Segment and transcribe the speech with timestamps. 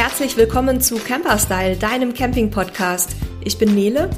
[0.00, 3.16] herzlich willkommen zu Camperstyle, deinem Camping-Podcast.
[3.44, 4.08] Ich bin Nele.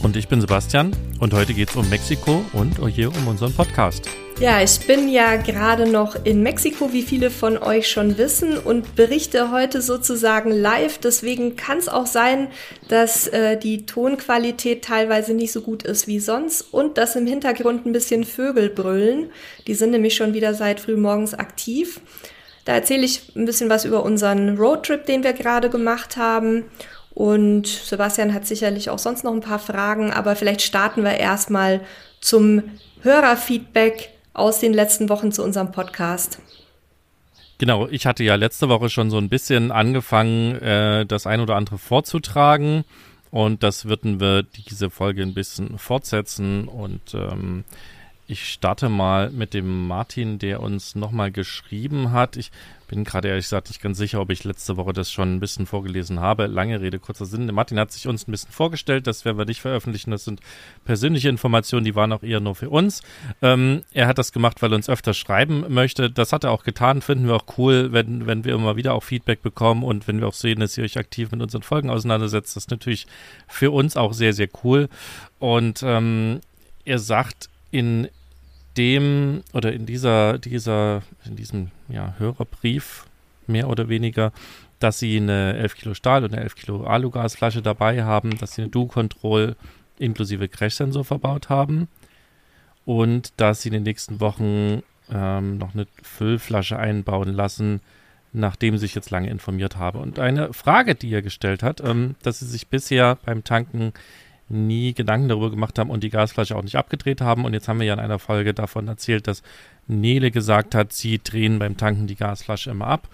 [0.00, 0.92] Und ich bin Sebastian.
[1.18, 4.08] Und heute geht es um Mexiko und hier um unseren Podcast.
[4.38, 8.94] Ja, ich bin ja gerade noch in Mexiko, wie viele von euch schon wissen, und
[8.94, 10.98] berichte heute sozusagen live.
[10.98, 12.46] Deswegen kann es auch sein,
[12.86, 17.86] dass äh, die Tonqualität teilweise nicht so gut ist wie sonst und dass im Hintergrund
[17.86, 19.32] ein bisschen Vögel brüllen.
[19.66, 22.00] Die sind nämlich schon wieder seit frühmorgens aktiv.
[22.64, 26.64] Da erzähle ich ein bisschen was über unseren Roadtrip, den wir gerade gemacht haben.
[27.14, 31.80] Und Sebastian hat sicherlich auch sonst noch ein paar Fragen, aber vielleicht starten wir erstmal
[32.20, 32.62] zum
[33.02, 36.38] Hörerfeedback aus den letzten Wochen zu unserem Podcast.
[37.58, 41.56] Genau, ich hatte ja letzte Woche schon so ein bisschen angefangen, äh, das ein oder
[41.56, 42.84] andere vorzutragen.
[43.30, 46.66] Und das würden wir diese Folge ein bisschen fortsetzen.
[46.66, 47.64] Und ähm,
[48.26, 52.36] ich starte mal mit dem Martin, der uns nochmal geschrieben hat.
[52.36, 52.50] Ich
[52.86, 55.66] bin gerade ehrlich gesagt nicht ganz sicher, ob ich letzte Woche das schon ein bisschen
[55.66, 56.46] vorgelesen habe.
[56.46, 57.46] Lange Rede, kurzer Sinn.
[57.46, 60.12] Martin hat sich uns ein bisschen vorgestellt, das werden wir nicht veröffentlichen.
[60.12, 60.40] Das sind
[60.84, 63.02] persönliche Informationen, die waren auch eher nur für uns.
[63.40, 66.10] Ähm, er hat das gemacht, weil er uns öfter schreiben möchte.
[66.10, 67.02] Das hat er auch getan.
[67.02, 70.28] Finden wir auch cool, wenn, wenn wir immer wieder auch Feedback bekommen und wenn wir
[70.28, 72.56] auch sehen, dass ihr euch aktiv mit unseren Folgen auseinandersetzt.
[72.56, 73.06] Das ist natürlich
[73.48, 74.88] für uns auch sehr, sehr cool.
[75.38, 76.40] Und ähm,
[76.84, 78.08] er sagt, in
[78.76, 83.06] dem oder in dieser, dieser, in diesem ja, Hörerbrief
[83.46, 84.32] mehr oder weniger,
[84.78, 88.62] dass sie eine 11 Kilo Stahl und eine 11 Kilo Alugasflasche dabei haben, dass sie
[88.62, 89.56] eine Do-Control
[89.98, 91.88] inklusive Crash-Sensor verbaut haben
[92.84, 97.80] und dass sie in den nächsten Wochen ähm, noch eine Füllflasche einbauen lassen,
[98.32, 99.98] nachdem sich jetzt lange informiert habe.
[99.98, 103.92] Und eine Frage, die er gestellt hat, ähm, dass sie sich bisher beim Tanken
[104.52, 107.44] nie Gedanken darüber gemacht haben und die Gasflasche auch nicht abgedreht haben.
[107.44, 109.42] Und jetzt haben wir ja in einer Folge davon erzählt, dass
[109.86, 113.08] Nele gesagt hat, sie drehen beim Tanken die Gasflasche immer ab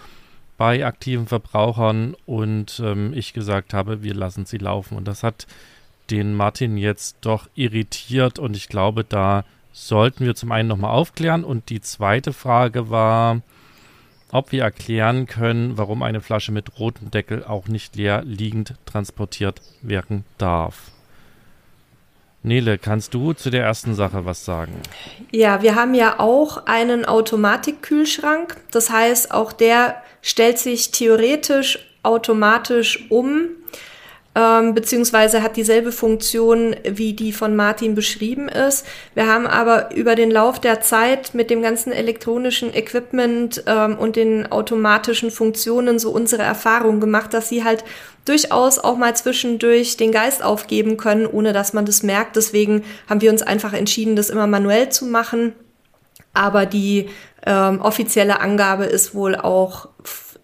[0.58, 4.96] bei aktiven Verbrauchern und ähm, ich gesagt habe, wir lassen sie laufen.
[4.96, 5.46] Und das hat
[6.10, 11.44] den Martin jetzt doch irritiert und ich glaube, da sollten wir zum einen nochmal aufklären.
[11.44, 13.40] Und die zweite Frage war,
[14.30, 19.62] ob wir erklären können, warum eine Flasche mit rotem Deckel auch nicht leer liegend transportiert
[19.80, 20.90] werden darf.
[22.42, 24.80] Nele, kannst du zu der ersten Sache was sagen?
[25.32, 28.56] Ja, wir haben ja auch einen Automatikkühlschrank.
[28.70, 33.48] Das heißt, auch der stellt sich theoretisch automatisch um
[34.38, 38.86] ähm, beziehungsweise hat dieselbe Funktion, wie die von Martin beschrieben ist.
[39.14, 44.14] Wir haben aber über den Lauf der Zeit mit dem ganzen elektronischen Equipment ähm, und
[44.14, 47.84] den automatischen Funktionen so unsere Erfahrung gemacht, dass sie halt
[48.28, 52.36] durchaus auch mal zwischendurch den Geist aufgeben können, ohne dass man das merkt.
[52.36, 55.52] Deswegen haben wir uns einfach entschieden, das immer manuell zu machen.
[56.34, 57.08] Aber die
[57.46, 59.88] ähm, offizielle Angabe ist wohl auch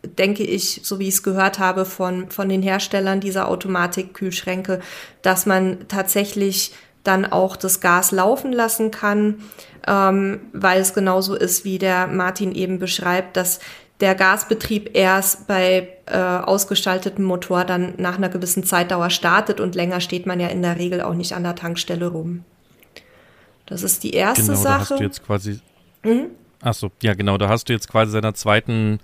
[0.06, 4.80] denke ich, so wie ich es gehört habe von, von den Herstellern dieser Automatikkühlschränke,
[5.22, 6.74] dass man tatsächlich
[7.04, 9.42] dann auch das Gas laufen lassen kann,
[9.86, 13.60] ähm, weil es genauso ist, wie der Martin eben beschreibt, dass
[14.00, 20.00] der Gasbetrieb erst bei äh, ausgestaltetem Motor dann nach einer gewissen Zeitdauer startet und länger
[20.00, 22.44] steht man ja in der Regel auch nicht an der Tankstelle rum.
[23.66, 24.74] Das ist die erste genau, Sache.
[24.74, 25.60] Da hast du jetzt quasi.
[26.02, 26.26] Mhm.
[26.60, 28.98] Achso, ja genau, da hast du jetzt quasi seiner zweiten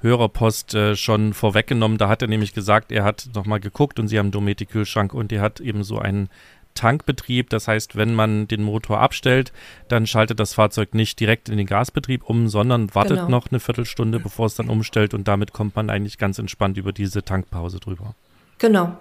[0.00, 1.98] Hörerpost äh, schon vorweggenommen.
[1.98, 5.40] Da hat er nämlich gesagt, er hat nochmal geguckt und sie haben Dometic-Kühlschrank und er
[5.40, 6.28] hat eben so einen
[6.76, 7.50] Tankbetrieb.
[7.50, 9.52] Das heißt, wenn man den Motor abstellt,
[9.88, 13.30] dann schaltet das Fahrzeug nicht direkt in den Gasbetrieb um, sondern wartet genau.
[13.30, 16.92] noch eine Viertelstunde, bevor es dann umstellt und damit kommt man eigentlich ganz entspannt über
[16.92, 18.14] diese Tankpause drüber.
[18.58, 18.96] Genau.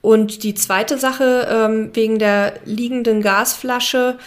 [0.00, 4.18] Und die zweite Sache ähm, wegen der liegenden Gasflasche,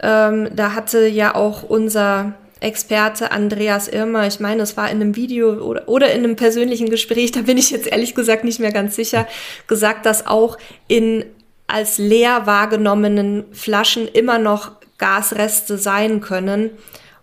[0.00, 5.16] ähm, da hatte ja auch unser Experte Andreas Irmer, ich meine, es war in einem
[5.16, 8.72] Video oder, oder in einem persönlichen Gespräch, da bin ich jetzt ehrlich gesagt nicht mehr
[8.72, 9.28] ganz sicher,
[9.68, 10.58] gesagt, dass auch
[10.88, 11.24] in
[11.68, 16.70] als leer wahrgenommenen Flaschen immer noch Gasreste sein können.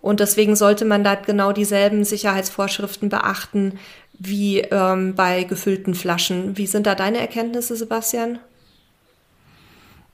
[0.02, 3.80] Und deswegen sollte man da genau dieselben Sicherheitsvorschriften beachten
[4.18, 6.58] wie ähm, bei gefüllten Flaschen.
[6.58, 8.40] Wie sind da deine Erkenntnisse, Sebastian?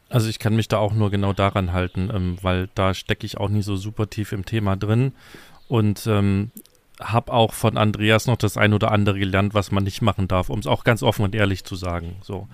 [0.09, 3.37] Also ich kann mich da auch nur genau daran halten, ähm, weil da stecke ich
[3.37, 5.13] auch nie so super tief im Thema drin
[5.67, 6.51] und ähm,
[6.99, 10.49] habe auch von Andreas noch das ein oder andere gelernt, was man nicht machen darf,
[10.49, 12.15] um es auch ganz offen und ehrlich zu sagen.
[12.21, 12.47] So.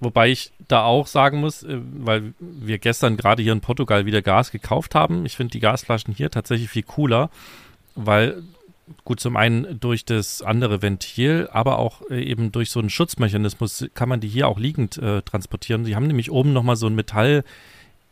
[0.00, 4.22] Wobei ich da auch sagen muss, äh, weil wir gestern gerade hier in Portugal wieder
[4.22, 5.26] Gas gekauft haben.
[5.26, 7.30] Ich finde die Gasflaschen hier tatsächlich viel cooler,
[7.94, 8.42] weil
[9.04, 13.86] gut, zum einen durch das andere Ventil, aber auch äh, eben durch so einen Schutzmechanismus
[13.94, 15.84] kann man die hier auch liegend äh, transportieren.
[15.84, 17.44] Die haben nämlich oben nochmal so ein Metall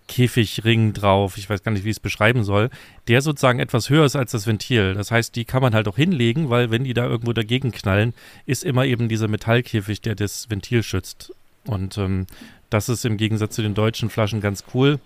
[0.08, 2.70] Käfigring drauf, ich weiß gar nicht, wie ich es beschreiben soll,
[3.08, 4.94] der sozusagen etwas höher ist als das Ventil.
[4.94, 8.14] Das heißt, die kann man halt auch hinlegen, weil wenn die da irgendwo dagegen knallen,
[8.46, 11.32] ist immer eben dieser Metallkäfig, der das Ventil schützt.
[11.66, 12.26] Und ähm,
[12.70, 14.98] das ist im Gegensatz zu den deutschen Flaschen ganz cool.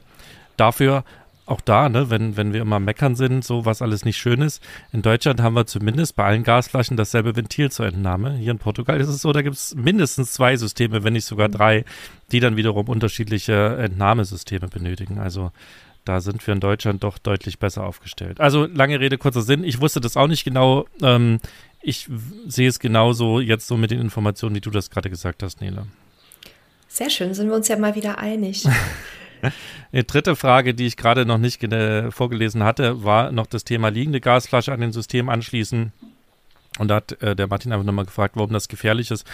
[0.57, 1.05] Dafür
[1.51, 4.63] auch da, ne, wenn, wenn wir immer meckern sind, so was alles nicht schön ist.
[4.93, 8.37] In Deutschland haben wir zumindest bei allen Gasflaschen dasselbe Ventil zur Entnahme.
[8.37, 11.49] Hier in Portugal ist es so, da gibt es mindestens zwei Systeme, wenn nicht sogar
[11.49, 11.85] drei,
[12.31, 15.19] die dann wiederum unterschiedliche Entnahmesysteme benötigen.
[15.19, 15.51] Also
[16.05, 18.41] da sind wir in Deutschland doch deutlich besser aufgestellt.
[18.41, 19.65] Also lange Rede, kurzer Sinn.
[19.65, 20.87] Ich wusste das auch nicht genau.
[21.03, 21.41] Ähm,
[21.83, 22.09] ich
[22.47, 25.87] sehe es genauso jetzt so mit den Informationen, wie du das gerade gesagt hast, Nele.
[26.93, 28.65] Sehr schön, sind wir uns ja mal wieder einig.
[29.93, 31.65] Die dritte Frage, die ich gerade noch nicht
[32.11, 35.93] vorgelesen hatte, war noch das Thema liegende Gasflasche an den System anschließen.
[36.79, 39.25] Und da hat äh, der Martin einfach nochmal gefragt, warum das gefährlich ist.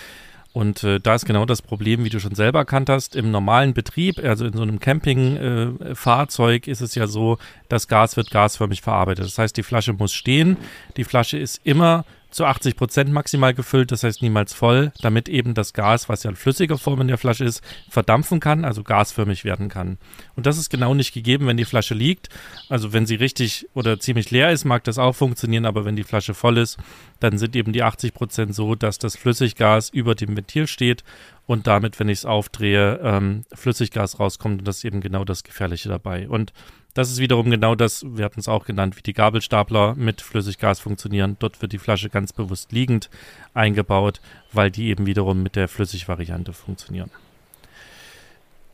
[0.52, 3.16] Und äh, da ist genau das Problem, wie du schon selber erkannt hast.
[3.16, 7.38] Im normalen Betrieb, also in so einem Campingfahrzeug, äh, ist es ja so,
[7.68, 9.24] das Gas wird gasförmig verarbeitet.
[9.24, 10.58] Das heißt, die Flasche muss stehen.
[10.96, 12.04] Die Flasche ist immer
[12.36, 16.30] zu 80 Prozent maximal gefüllt, das heißt niemals voll, damit eben das Gas, was ja
[16.30, 19.96] in flüssiger Form in der Flasche ist, verdampfen kann, also gasförmig werden kann.
[20.36, 22.28] Und das ist genau nicht gegeben, wenn die Flasche liegt.
[22.68, 26.04] Also wenn sie richtig oder ziemlich leer ist, mag das auch funktionieren, aber wenn die
[26.04, 26.76] Flasche voll ist,
[27.20, 31.04] dann sind eben die 80 Prozent so, dass das Flüssiggas über dem Ventil steht
[31.46, 35.42] und damit, wenn ich es aufdrehe, ähm, Flüssiggas rauskommt und das ist eben genau das
[35.42, 36.28] Gefährliche dabei.
[36.28, 36.52] Und
[36.96, 40.80] das ist wiederum genau das, wir hatten es auch genannt, wie die Gabelstapler mit Flüssiggas
[40.80, 41.36] funktionieren.
[41.38, 43.10] Dort wird die Flasche ganz bewusst liegend
[43.52, 44.22] eingebaut,
[44.52, 47.10] weil die eben wiederum mit der Flüssigvariante funktionieren.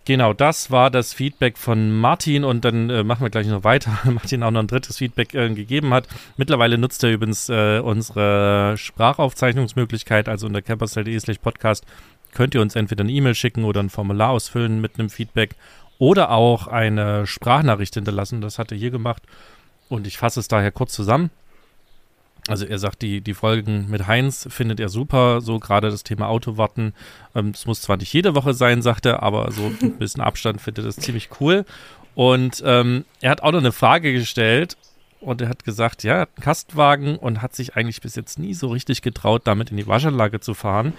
[0.05, 3.99] Genau, das war das Feedback von Martin und dann äh, machen wir gleich noch weiter.
[4.05, 6.07] Martin auch noch ein drittes Feedback äh, gegeben hat.
[6.37, 11.85] Mittlerweile nutzt er übrigens äh, unsere Sprachaufzeichnungsmöglichkeit, also unter camperstel.de podcast
[12.33, 15.55] könnt ihr uns entweder eine E-Mail schicken oder ein Formular ausfüllen mit einem Feedback
[16.03, 18.41] oder auch eine Sprachnachricht hinterlassen.
[18.41, 19.23] Das hat er hier gemacht
[19.89, 21.31] und ich fasse es daher kurz zusammen.
[22.49, 26.27] Also er sagt, die, die Folgen mit Heinz findet er super, so gerade das Thema
[26.27, 26.93] Autowarten.
[27.37, 30.61] Ähm, es muss zwar nicht jede Woche sein, sagt er, aber so ein bisschen Abstand
[30.61, 31.65] findet er das ziemlich cool.
[32.17, 34.77] Und ähm, er hat auch noch eine Frage gestellt
[35.21, 38.41] und er hat gesagt, ja, er hat einen Kastenwagen und hat sich eigentlich bis jetzt
[38.41, 40.95] nie so richtig getraut, damit in die Waschanlage zu fahren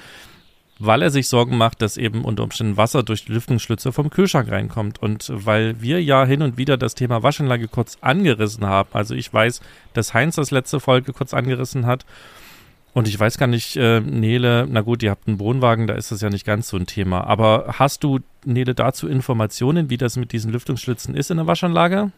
[0.85, 4.51] weil er sich Sorgen macht, dass eben unter Umständen Wasser durch die Lüftungsschlitze vom Kühlschrank
[4.51, 5.01] reinkommt.
[5.01, 9.33] Und weil wir ja hin und wieder das Thema Waschanlage kurz angerissen haben, also ich
[9.33, 9.61] weiß,
[9.93, 12.05] dass Heinz das letzte Folge kurz angerissen hat.
[12.93, 16.11] Und ich weiß gar nicht, äh, Nele, na gut, ihr habt einen Wohnwagen, da ist
[16.11, 17.25] das ja nicht ganz so ein Thema.
[17.25, 22.11] Aber hast du, Nele, dazu Informationen, wie das mit diesen Lüftungsschlitzen ist in der Waschanlage?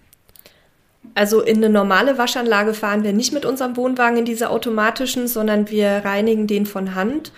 [1.13, 5.69] Also in eine normale Waschanlage fahren wir nicht mit unserem Wohnwagen in diese automatischen, sondern
[5.69, 7.31] wir reinigen den von Hand.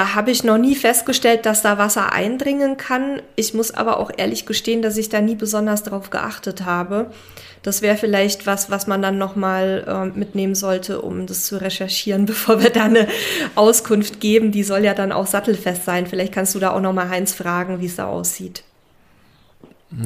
[0.00, 3.20] Da habe ich noch nie festgestellt, dass da Wasser eindringen kann.
[3.36, 7.10] Ich muss aber auch ehrlich gestehen, dass ich da nie besonders darauf geachtet habe.
[7.62, 12.24] Das wäre vielleicht was, was man dann nochmal äh, mitnehmen sollte, um das zu recherchieren,
[12.24, 13.08] bevor wir da eine
[13.56, 14.52] Auskunft geben.
[14.52, 16.06] Die soll ja dann auch sattelfest sein.
[16.06, 18.62] Vielleicht kannst du da auch nochmal Heinz fragen, wie es da aussieht.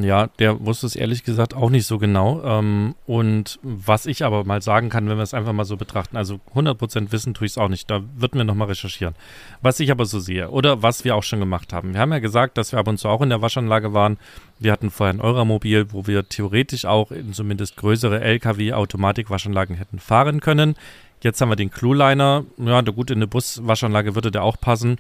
[0.01, 2.43] Ja, der wusste es ehrlich gesagt auch nicht so genau.
[2.43, 6.17] Ähm, und was ich aber mal sagen kann, wenn wir es einfach mal so betrachten,
[6.17, 9.15] also 100% wissen tue ich es auch nicht, da wird mir nochmal recherchieren.
[9.61, 11.93] Was ich aber so sehe oder was wir auch schon gemacht haben.
[11.93, 14.17] Wir haben ja gesagt, dass wir ab und zu auch in der Waschanlage waren.
[14.59, 20.41] Wir hatten vorher ein Euramobil, wo wir theoretisch auch in zumindest größere LKW-Automatikwaschanlagen hätten fahren
[20.41, 20.77] können.
[21.23, 22.45] Jetzt haben wir den Clueliner.
[22.59, 24.97] Ja, gut, in eine Buswaschanlage würde der auch passen.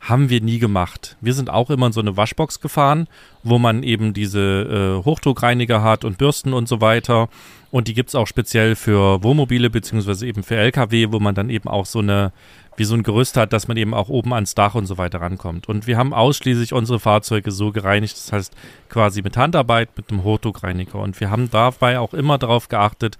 [0.00, 1.16] Haben wir nie gemacht.
[1.20, 3.08] Wir sind auch immer in so eine Waschbox gefahren,
[3.42, 7.28] wo man eben diese äh, Hochdruckreiniger hat und Bürsten und so weiter.
[7.70, 11.50] Und die gibt es auch speziell für Wohnmobile beziehungsweise eben für Lkw, wo man dann
[11.50, 12.32] eben auch so eine,
[12.76, 15.20] wie so ein Gerüst hat, dass man eben auch oben ans Dach und so weiter
[15.20, 15.68] rankommt.
[15.68, 18.54] Und wir haben ausschließlich unsere Fahrzeuge so gereinigt, das heißt
[18.88, 20.98] quasi mit Handarbeit, mit einem Hochdruckreiniger.
[20.98, 23.18] Und wir haben dabei auch immer darauf geachtet,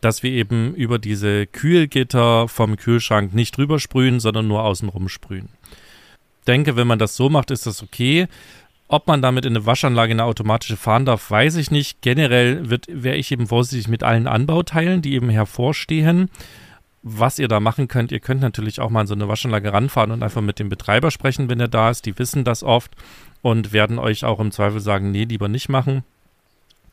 [0.00, 5.50] dass wir eben über diese Kühlgitter vom Kühlschrank nicht drüber sprühen, sondern nur außenrum sprühen
[6.46, 8.28] denke, wenn man das so macht, ist das okay.
[8.88, 12.02] Ob man damit in eine Waschanlage eine automatische fahren darf, weiß ich nicht.
[12.02, 16.28] Generell wäre ich eben vorsichtig mit allen Anbauteilen, die eben hervorstehen.
[17.02, 20.10] Was ihr da machen könnt, ihr könnt natürlich auch mal in so eine Waschanlage ranfahren
[20.10, 22.04] und einfach mit dem Betreiber sprechen, wenn er da ist.
[22.04, 22.90] Die wissen das oft
[23.42, 26.02] und werden euch auch im Zweifel sagen, nee, lieber nicht machen.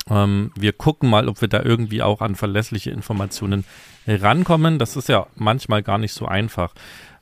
[0.09, 3.65] Ähm, wir gucken mal, ob wir da irgendwie auch an verlässliche Informationen
[4.07, 4.79] rankommen.
[4.79, 6.73] Das ist ja manchmal gar nicht so einfach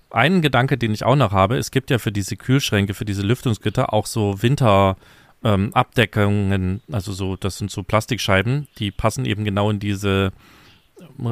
[0.10, 3.24] einen Gedanke, den ich auch noch habe, es gibt ja für diese Kühlschränke, für diese
[3.24, 9.70] Lüftungsgitter auch so Winterabdeckungen, ähm, also so, das sind so Plastikscheiben, die passen eben genau
[9.70, 10.32] in diese,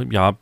[0.09, 0.37] ja,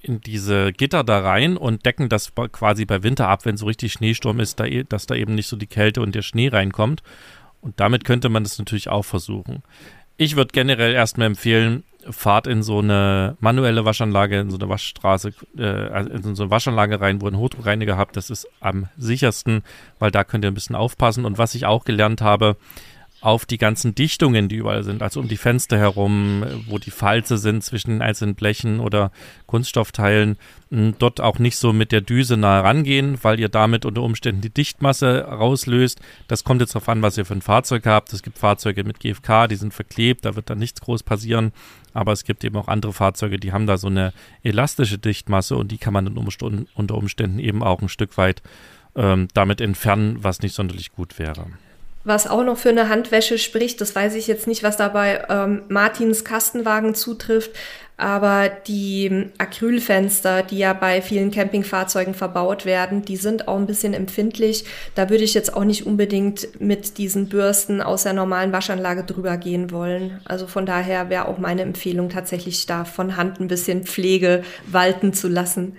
[0.00, 3.92] in diese Gitter da rein und decken das quasi bei Winter ab, wenn so richtig
[3.92, 7.02] Schneesturm ist, da, dass da eben nicht so die Kälte und der Schnee reinkommt.
[7.60, 9.62] Und damit könnte man das natürlich auch versuchen.
[10.16, 15.32] Ich würde generell erstmal empfehlen, fahrt in so eine manuelle Waschanlage, in so eine Waschstraße,
[15.56, 18.16] äh, also in so eine Waschanlage rein, wo einen Hochdruckreiniger habt.
[18.16, 19.62] Das ist am sichersten,
[19.98, 21.24] weil da könnt ihr ein bisschen aufpassen.
[21.24, 22.56] Und was ich auch gelernt habe,
[23.22, 27.38] auf die ganzen Dichtungen, die überall sind, also um die Fenster herum, wo die Falze
[27.38, 29.12] sind zwischen den einzelnen Blechen oder
[29.46, 30.36] Kunststoffteilen,
[30.98, 34.50] dort auch nicht so mit der Düse nahe rangehen, weil ihr damit unter Umständen die
[34.50, 36.00] Dichtmasse rauslöst.
[36.26, 38.12] Das kommt jetzt darauf an, was ihr für ein Fahrzeug habt.
[38.12, 41.52] Es gibt Fahrzeuge mit GFK, die sind verklebt, da wird dann nichts groß passieren.
[41.94, 44.12] Aber es gibt eben auch andere Fahrzeuge, die haben da so eine
[44.42, 48.42] elastische Dichtmasse und die kann man unter Umständen eben auch ein Stück weit
[48.96, 51.46] ähm, damit entfernen, was nicht sonderlich gut wäre.
[52.04, 55.24] Was auch noch für eine Handwäsche spricht, das weiß ich jetzt nicht, was da bei
[55.28, 57.52] ähm, Martins Kastenwagen zutrifft,
[57.96, 63.94] aber die Acrylfenster, die ja bei vielen Campingfahrzeugen verbaut werden, die sind auch ein bisschen
[63.94, 64.64] empfindlich.
[64.96, 69.36] Da würde ich jetzt auch nicht unbedingt mit diesen Bürsten aus der normalen Waschanlage drüber
[69.36, 70.20] gehen wollen.
[70.24, 75.12] Also von daher wäre auch meine Empfehlung tatsächlich da von Hand ein bisschen Pflege walten
[75.12, 75.76] zu lassen.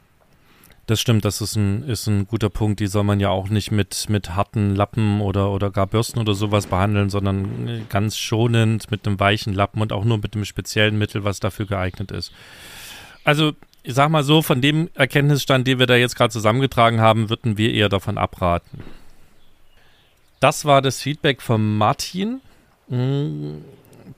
[0.85, 2.81] Das stimmt, das ist ein, ist ein guter Punkt.
[2.81, 6.33] Die soll man ja auch nicht mit, mit harten Lappen oder, oder gar Bürsten oder
[6.33, 10.97] sowas behandeln, sondern ganz schonend mit einem weichen Lappen und auch nur mit einem speziellen
[10.97, 12.33] Mittel, was dafür geeignet ist.
[13.23, 17.29] Also, ich sag mal so, von dem Erkenntnisstand, den wir da jetzt gerade zusammengetragen haben,
[17.29, 18.83] würden wir eher davon abraten.
[20.41, 22.41] Das war das Feedback von Martin.
[22.89, 23.63] Hm,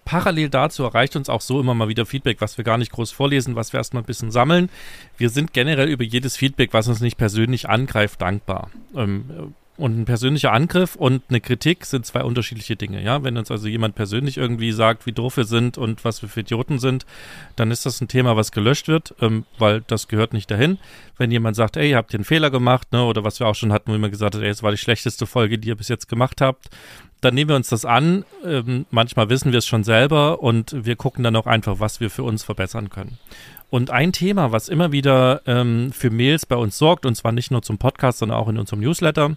[0.06, 3.12] parallel dazu erreicht uns auch so immer mal wieder Feedback, was wir gar nicht groß
[3.12, 4.70] vorlesen, was wir erstmal ein bisschen sammeln.
[5.18, 8.70] Wir sind generell über jedes Feedback, was uns nicht persönlich angreift, dankbar.
[8.96, 13.01] Ähm, und ein persönlicher Angriff und eine Kritik sind zwei unterschiedliche Dinge.
[13.03, 16.29] Ja, wenn uns also jemand persönlich irgendwie sagt, wie doof wir sind und was wir
[16.29, 17.05] für Idioten sind,
[17.55, 20.77] dann ist das ein Thema, was gelöscht wird, ähm, weil das gehört nicht dahin.
[21.17, 23.55] Wenn jemand sagt, ey, ihr habt hier einen Fehler gemacht, ne, oder was wir auch
[23.55, 25.89] schon hatten, wo jemand gesagt hat, ey, es war die schlechteste Folge, die ihr bis
[25.89, 26.70] jetzt gemacht habt,
[27.22, 28.24] dann nehmen wir uns das an.
[28.46, 32.10] Ähm, manchmal wissen wir es schon selber und wir gucken dann auch einfach, was wir
[32.10, 33.17] für uns verbessern können.
[33.70, 37.51] Und ein Thema, was immer wieder ähm, für Mails bei uns sorgt, und zwar nicht
[37.51, 39.36] nur zum Podcast, sondern auch in unserem Newsletter,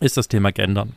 [0.00, 0.94] ist das Thema Gendern.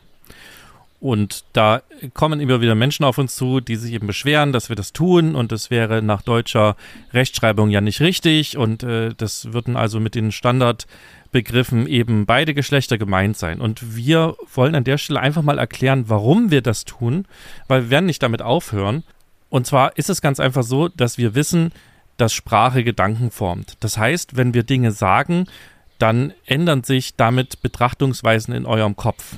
[1.04, 1.82] Und da
[2.14, 5.34] kommen immer wieder Menschen auf uns zu, die sich eben beschweren, dass wir das tun
[5.34, 6.76] und das wäre nach deutscher
[7.12, 12.96] Rechtschreibung ja nicht richtig und äh, das würden also mit den Standardbegriffen eben beide Geschlechter
[12.96, 13.60] gemeint sein.
[13.60, 17.26] Und wir wollen an der Stelle einfach mal erklären, warum wir das tun,
[17.68, 19.02] weil wir werden nicht damit aufhören.
[19.50, 21.72] Und zwar ist es ganz einfach so, dass wir wissen,
[22.16, 23.76] dass Sprache Gedanken formt.
[23.80, 25.48] Das heißt, wenn wir Dinge sagen,
[25.98, 29.36] dann ändern sich damit Betrachtungsweisen in eurem Kopf.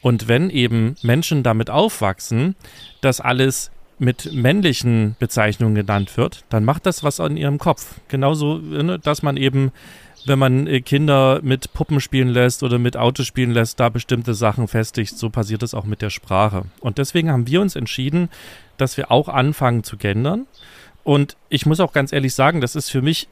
[0.00, 2.54] Und wenn eben Menschen damit aufwachsen,
[3.00, 7.96] dass alles mit männlichen Bezeichnungen genannt wird, dann macht das was an ihrem Kopf.
[8.08, 9.72] Genauso, ne, dass man eben,
[10.24, 14.34] wenn man äh, Kinder mit Puppen spielen lässt oder mit Autos spielen lässt, da bestimmte
[14.34, 15.18] Sachen festigt.
[15.18, 16.66] So passiert es auch mit der Sprache.
[16.80, 18.28] Und deswegen haben wir uns entschieden,
[18.76, 20.46] dass wir auch anfangen zu gendern.
[21.02, 23.28] Und ich muss auch ganz ehrlich sagen, das ist für mich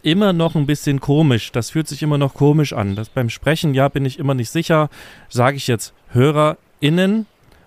[0.00, 1.52] immer noch ein bisschen komisch.
[1.52, 2.96] Das fühlt sich immer noch komisch an.
[2.96, 4.88] Das beim Sprechen, ja, bin ich immer nicht sicher.
[5.28, 7.26] Sage ich jetzt HörerInnen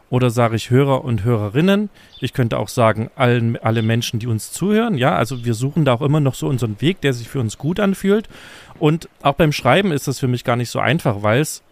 [0.09, 1.89] oder sage ich Hörer und Hörerinnen?
[2.19, 4.95] Ich könnte auch sagen, allen, alle Menschen, die uns zuhören.
[4.97, 7.57] Ja, also wir suchen da auch immer noch so unseren Weg, der sich für uns
[7.57, 8.29] gut anfühlt.
[8.79, 11.63] Und auch beim Schreiben ist das für mich gar nicht so einfach, weil es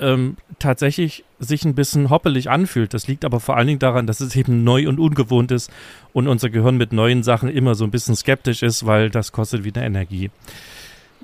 [0.00, 2.94] ähm, tatsächlich sich ein bisschen hoppelig anfühlt.
[2.94, 5.70] Das liegt aber vor allen Dingen daran, dass es eben neu und ungewohnt ist
[6.12, 9.64] und unser Gehirn mit neuen Sachen immer so ein bisschen skeptisch ist, weil das kostet
[9.64, 10.30] wieder Energie.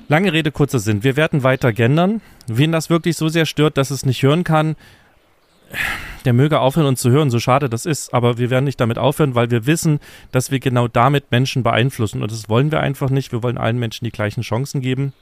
[0.09, 1.02] Lange Rede, kurzer Sinn.
[1.02, 2.21] Wir werden weiter gendern.
[2.47, 4.76] Wen das wirklich so sehr stört, dass es nicht hören kann,
[6.25, 8.12] der möge aufhören, uns zu hören, so schade das ist.
[8.12, 10.00] Aber wir werden nicht damit aufhören, weil wir wissen,
[10.31, 12.23] dass wir genau damit Menschen beeinflussen.
[12.23, 13.33] Und das wollen wir einfach nicht.
[13.33, 15.12] Wir wollen allen Menschen die gleichen Chancen geben.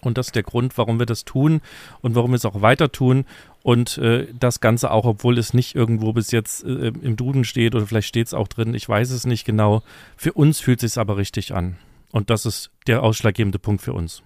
[0.00, 1.60] Und das ist der Grund, warum wir das tun
[2.00, 3.24] und warum wir es auch weiter tun.
[3.62, 7.74] Und äh, das Ganze auch, obwohl es nicht irgendwo bis jetzt äh, im Duden steht
[7.74, 9.82] oder vielleicht steht es auch drin, ich weiß es nicht genau.
[10.16, 11.76] Für uns fühlt es sich aber richtig an.
[12.12, 14.22] Und das ist der ausschlaggebende Punkt für uns.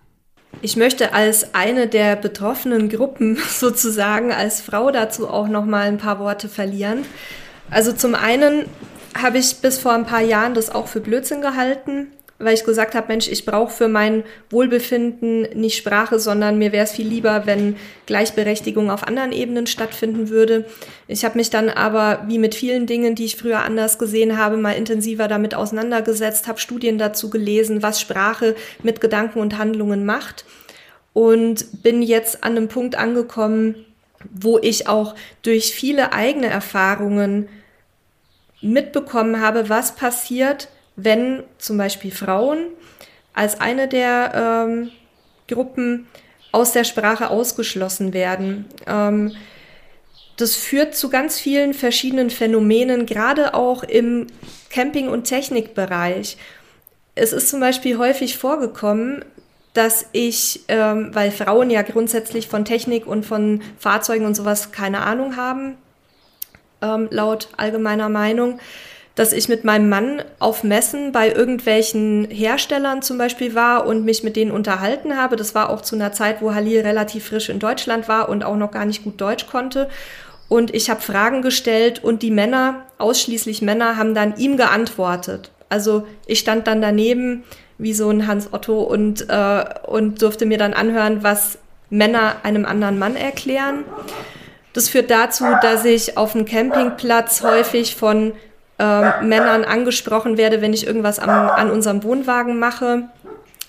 [0.63, 5.99] Ich möchte als eine der betroffenen Gruppen sozusagen als Frau dazu auch noch mal ein
[5.99, 7.05] paar Worte verlieren.
[7.71, 8.67] Also zum einen
[9.17, 12.09] habe ich bis vor ein paar Jahren das auch für Blödsinn gehalten,
[12.41, 16.85] weil ich gesagt habe, Mensch, ich brauche für mein Wohlbefinden nicht Sprache, sondern mir wäre
[16.85, 20.65] es viel lieber, wenn Gleichberechtigung auf anderen Ebenen stattfinden würde.
[21.07, 24.57] Ich habe mich dann aber, wie mit vielen Dingen, die ich früher anders gesehen habe,
[24.57, 30.47] mal intensiver damit auseinandergesetzt, habe Studien dazu gelesen, was Sprache mit Gedanken und Handlungen macht
[31.13, 33.85] und bin jetzt an einem Punkt angekommen,
[34.33, 37.49] wo ich auch durch viele eigene Erfahrungen
[38.63, 42.67] mitbekommen habe, was passiert, wenn zum Beispiel Frauen
[43.33, 44.91] als eine der ähm,
[45.49, 46.07] Gruppen
[46.53, 48.67] aus der Sprache ausgeschlossen werden.
[48.87, 49.33] Ähm,
[50.37, 54.27] das führt zu ganz vielen verschiedenen Phänomenen, gerade auch im
[54.71, 56.39] Camping- und Technikbereich.
[57.15, 59.25] Es ist zum Beispiel häufig vorgekommen,
[59.75, 65.03] dass ich, ähm, weil Frauen ja grundsätzlich von Technik und von Fahrzeugen und sowas keine
[65.03, 65.77] Ahnung haben,
[66.83, 68.59] ähm, laut allgemeiner Meinung,
[69.21, 74.23] dass ich mit meinem Mann auf Messen bei irgendwelchen Herstellern zum Beispiel war und mich
[74.23, 75.37] mit denen unterhalten habe.
[75.37, 78.57] Das war auch zu einer Zeit, wo Halil relativ frisch in Deutschland war und auch
[78.57, 79.91] noch gar nicht gut Deutsch konnte.
[80.49, 85.51] Und ich habe Fragen gestellt und die Männer, ausschließlich Männer, haben dann ihm geantwortet.
[85.69, 87.45] Also ich stand dann daneben
[87.77, 91.59] wie so ein Hans Otto und, äh, und durfte mir dann anhören, was
[91.91, 93.85] Männer einem anderen Mann erklären.
[94.73, 98.33] Das führt dazu, dass ich auf dem Campingplatz häufig von
[98.81, 103.03] äh, Männern angesprochen werde, wenn ich irgendwas am, an unserem Wohnwagen mache.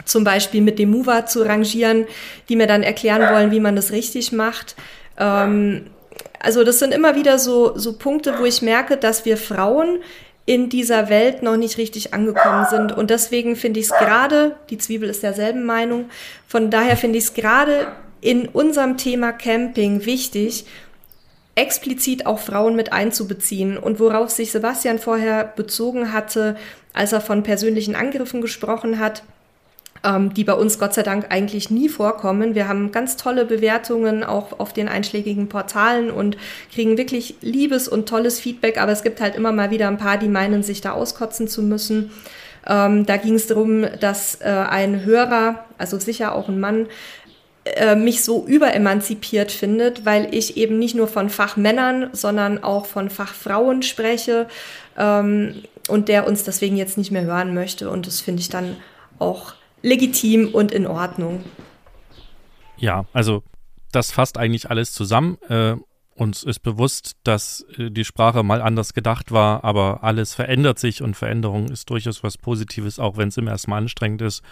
[0.06, 2.06] Zum Beispiel mit dem Mover zu rangieren,
[2.48, 4.76] die mir dann erklären wollen, wie man das richtig macht.
[5.18, 5.88] Ähm,
[6.40, 10.00] also das sind immer wieder so, so Punkte, wo ich merke, dass wir Frauen
[10.46, 12.92] in dieser Welt noch nicht richtig angekommen sind.
[12.92, 16.06] Und deswegen finde ich es gerade, die Zwiebel ist derselben Meinung,
[16.48, 17.88] von daher finde ich es gerade
[18.22, 20.66] in unserem Thema Camping wichtig,
[21.56, 23.78] explizit auch Frauen mit einzubeziehen.
[23.78, 26.56] Und worauf sich Sebastian vorher bezogen hatte,
[26.94, 29.24] als er von persönlichen Angriffen gesprochen hat,
[30.04, 32.56] ähm, die bei uns Gott sei Dank eigentlich nie vorkommen.
[32.56, 36.38] Wir haben ganz tolle Bewertungen auch auf den einschlägigen Portalen und
[36.74, 40.18] kriegen wirklich liebes und tolles Feedback, aber es gibt halt immer mal wieder ein paar,
[40.18, 42.12] die meinen, sich da auskotzen zu müssen.
[42.68, 46.88] Ähm, da ging es darum, dass äh, ein Hörer, also sicher auch ein Mann,
[47.66, 53.10] äh, mich so überemanzipiert findet, weil ich eben nicht nur von Fachmännern, sondern auch von
[53.10, 54.48] Fachfrauen spreche
[54.98, 57.90] ähm, und der uns deswegen jetzt nicht mehr hören möchte.
[57.90, 58.78] Und das finde ich dann
[59.20, 61.44] auch legitim und in Ordnung.
[62.78, 63.44] Ja, also
[63.92, 65.38] das fasst eigentlich alles zusammen.
[65.48, 65.76] Äh,
[66.16, 71.02] uns ist bewusst, dass äh, die Sprache mal anders gedacht war, aber alles verändert sich
[71.02, 74.44] und Veränderung ist durchaus was Positives, auch wenn es im ersten Mal anstrengend ist.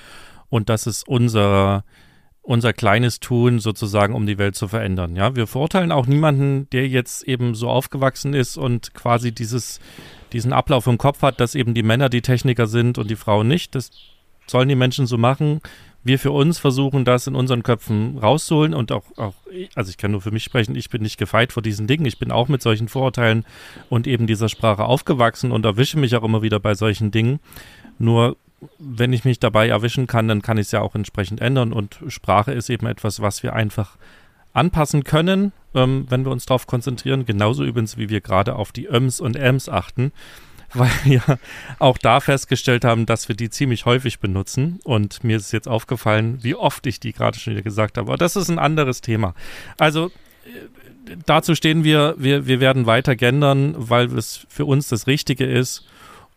[0.49, 1.83] Und das ist unser,
[2.49, 5.15] unser kleines Tun sozusagen, um die Welt zu verändern.
[5.15, 9.79] Ja, wir verurteilen auch niemanden, der jetzt eben so aufgewachsen ist und quasi dieses,
[10.33, 13.47] diesen Ablauf im Kopf hat, dass eben die Männer die Techniker sind und die Frauen
[13.47, 13.75] nicht.
[13.75, 13.91] Das
[14.47, 15.61] sollen die Menschen so machen.
[16.03, 19.35] Wir für uns versuchen, das in unseren Köpfen rauszuholen und auch, auch,
[19.75, 22.05] also ich kann nur für mich sprechen, ich bin nicht gefeit vor diesen Dingen.
[22.05, 23.45] Ich bin auch mit solchen Vorurteilen
[23.89, 27.41] und eben dieser Sprache aufgewachsen und erwische mich auch immer wieder bei solchen Dingen.
[27.99, 28.37] Nur
[28.77, 31.99] wenn ich mich dabei erwischen kann, dann kann ich es ja auch entsprechend ändern und
[32.07, 33.97] Sprache ist eben etwas, was wir einfach
[34.53, 37.25] anpassen können, ähm, wenn wir uns darauf konzentrieren.
[37.25, 40.11] Genauso übrigens, wie wir gerade auf die Öms und Äms achten
[40.73, 41.21] weil wir
[41.79, 44.79] auch da festgestellt haben, dass wir die ziemlich häufig benutzen.
[44.83, 48.07] Und mir ist jetzt aufgefallen, wie oft ich die gerade schon wieder gesagt habe.
[48.09, 49.33] Aber das ist ein anderes Thema.
[49.77, 50.07] Also
[50.45, 55.45] äh, dazu stehen wir, wir, wir werden weiter gendern, weil es für uns das Richtige
[55.45, 55.87] ist.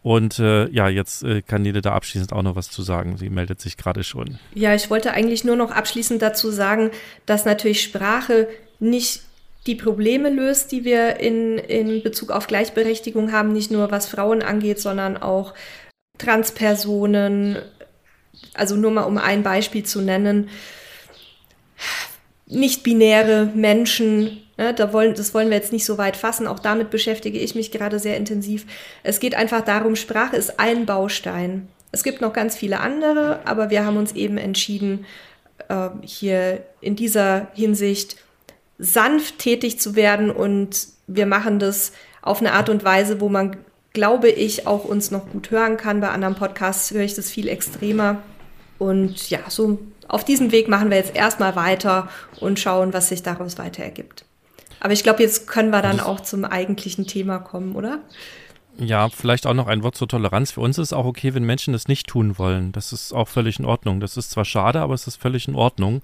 [0.02, 3.16] Und äh, ja, jetzt äh, kann Nele da abschließend auch noch was zu sagen.
[3.16, 4.38] Sie meldet sich gerade schon.
[4.54, 6.90] Ja, ich wollte eigentlich nur noch abschließend dazu sagen,
[7.24, 8.48] dass natürlich Sprache
[8.80, 9.22] nicht
[9.66, 14.42] die Probleme löst, die wir in, in Bezug auf Gleichberechtigung haben, nicht nur was Frauen
[14.42, 15.54] angeht, sondern auch
[16.18, 17.58] Transpersonen.
[18.54, 20.48] Also nur mal um ein Beispiel zu nennen.
[22.46, 26.46] Nicht-binäre Menschen, ne, da wollen, das wollen wir jetzt nicht so weit fassen.
[26.46, 28.66] Auch damit beschäftige ich mich gerade sehr intensiv.
[29.02, 31.68] Es geht einfach darum, Sprache ist ein Baustein.
[31.90, 35.04] Es gibt noch ganz viele andere, aber wir haben uns eben entschieden,
[35.68, 38.16] äh, hier in dieser Hinsicht
[38.78, 43.56] sanft tätig zu werden und wir machen das auf eine Art und Weise, wo man,
[43.92, 46.00] glaube ich, auch uns noch gut hören kann.
[46.00, 48.22] Bei anderen Podcasts höre ich das viel extremer.
[48.78, 52.08] Und ja, so auf diesem Weg machen wir jetzt erstmal weiter
[52.40, 54.24] und schauen, was sich daraus weiter ergibt.
[54.82, 58.00] Aber ich glaube, jetzt können wir dann auch zum eigentlichen Thema kommen, oder?
[58.78, 60.50] Ja, vielleicht auch noch ein Wort zur Toleranz.
[60.50, 62.72] Für uns ist es auch okay, wenn Menschen das nicht tun wollen.
[62.72, 64.00] Das ist auch völlig in Ordnung.
[64.00, 66.02] Das ist zwar schade, aber es ist völlig in Ordnung.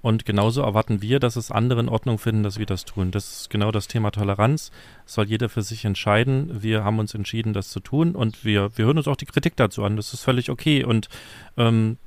[0.00, 3.10] Und genauso erwarten wir, dass es andere in Ordnung finden, dass wir das tun.
[3.10, 4.70] Das ist genau das Thema Toleranz.
[5.04, 6.62] Das soll jeder für sich entscheiden.
[6.62, 9.54] Wir haben uns entschieden, das zu tun und wir, wir hören uns auch die Kritik
[9.56, 9.98] dazu an.
[9.98, 10.82] Das ist völlig okay.
[10.82, 11.10] Und
[11.58, 11.98] ähm,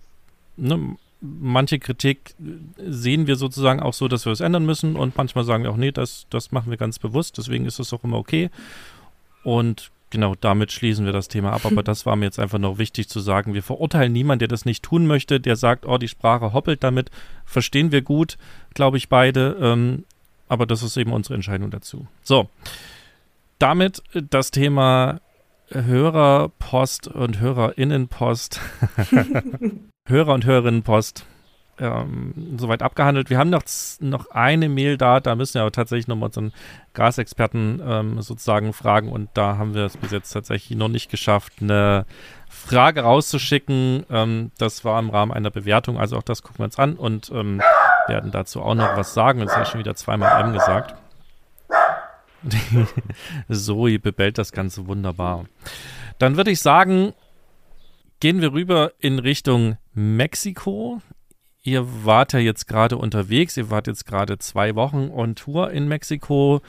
[0.55, 2.35] ne, manche Kritik
[2.77, 5.77] sehen wir sozusagen auch so, dass wir es ändern müssen und manchmal sagen wir auch,
[5.77, 7.37] nee, das, das machen wir ganz bewusst.
[7.37, 8.49] Deswegen ist es auch immer okay.
[9.43, 11.65] Und Genau, damit schließen wir das Thema ab.
[11.65, 13.53] Aber das war mir jetzt einfach noch wichtig zu sagen.
[13.53, 17.11] Wir verurteilen niemanden, der das nicht tun möchte, der sagt, oh, die Sprache hoppelt damit.
[17.45, 18.37] Verstehen wir gut,
[18.73, 19.57] glaube ich, beide.
[19.59, 20.05] Ähm,
[20.47, 22.07] aber das ist eben unsere Entscheidung dazu.
[22.23, 22.49] So,
[23.59, 25.19] damit das Thema
[25.71, 28.61] Hörerpost und Hörerinnenpost.
[30.07, 31.25] Hörer und Hörerinnenpost
[31.79, 33.29] ähm, soweit abgehandelt.
[33.29, 33.63] Wir haben noch,
[33.99, 36.53] noch eine Mail da, da müssen wir aber tatsächlich nochmal unseren
[36.93, 41.53] Gasexperten ähm, sozusagen fragen und da haben wir es bis jetzt tatsächlich noch nicht geschafft,
[41.61, 42.05] eine
[42.49, 44.05] Frage rauszuschicken.
[44.09, 47.31] Ähm, das war im Rahmen einer Bewertung, also auch das gucken wir uns an und
[47.31, 47.61] ähm,
[48.07, 49.39] werden dazu auch noch was sagen.
[49.41, 50.95] Jetzt habe ich schon wieder zweimal M gesagt.
[53.49, 55.45] Zoe bebellt das Ganze wunderbar.
[56.17, 57.13] Dann würde ich sagen,
[58.19, 61.01] gehen wir rüber in Richtung Mexiko.
[61.63, 65.87] Ihr wart ja jetzt gerade unterwegs, ihr wart jetzt gerade zwei Wochen on Tour in
[65.87, 66.61] Mexiko.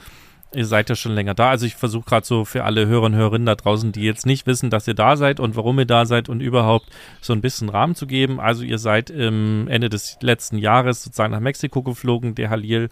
[0.53, 1.51] Ihr seid ja schon länger da.
[1.51, 4.47] Also ich versuche gerade so für alle Hörer und Hörerinnen da draußen, die jetzt nicht
[4.47, 6.87] wissen, dass ihr da seid und warum ihr da seid und überhaupt
[7.21, 8.39] so ein bisschen Rahmen zu geben.
[8.39, 12.33] Also ihr seid im Ende des letzten Jahres sozusagen nach Mexiko geflogen.
[12.33, 12.89] Der Halil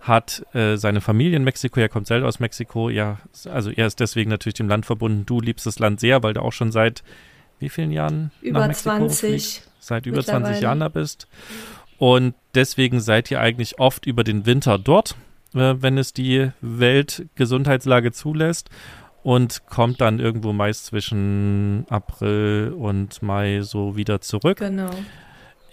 [0.00, 2.88] hat äh, seine Familie in Mexiko, er kommt selber aus Mexiko.
[2.88, 3.18] Ja,
[3.50, 5.26] also er ist deswegen natürlich dem Land verbunden.
[5.26, 7.02] Du liebst das Land sehr, weil du auch schon seit
[7.62, 9.70] wie vielen Jahren über nach Mexiko 20 fliegst?
[9.80, 11.26] seit über 20 Jahren da bist.
[11.98, 15.16] Und deswegen seid ihr eigentlich oft über den Winter dort
[15.54, 18.70] äh, wenn es die Weltgesundheitslage zulässt
[19.22, 24.58] und kommt dann irgendwo meist zwischen April und Mai so wieder zurück.
[24.58, 24.90] Genau.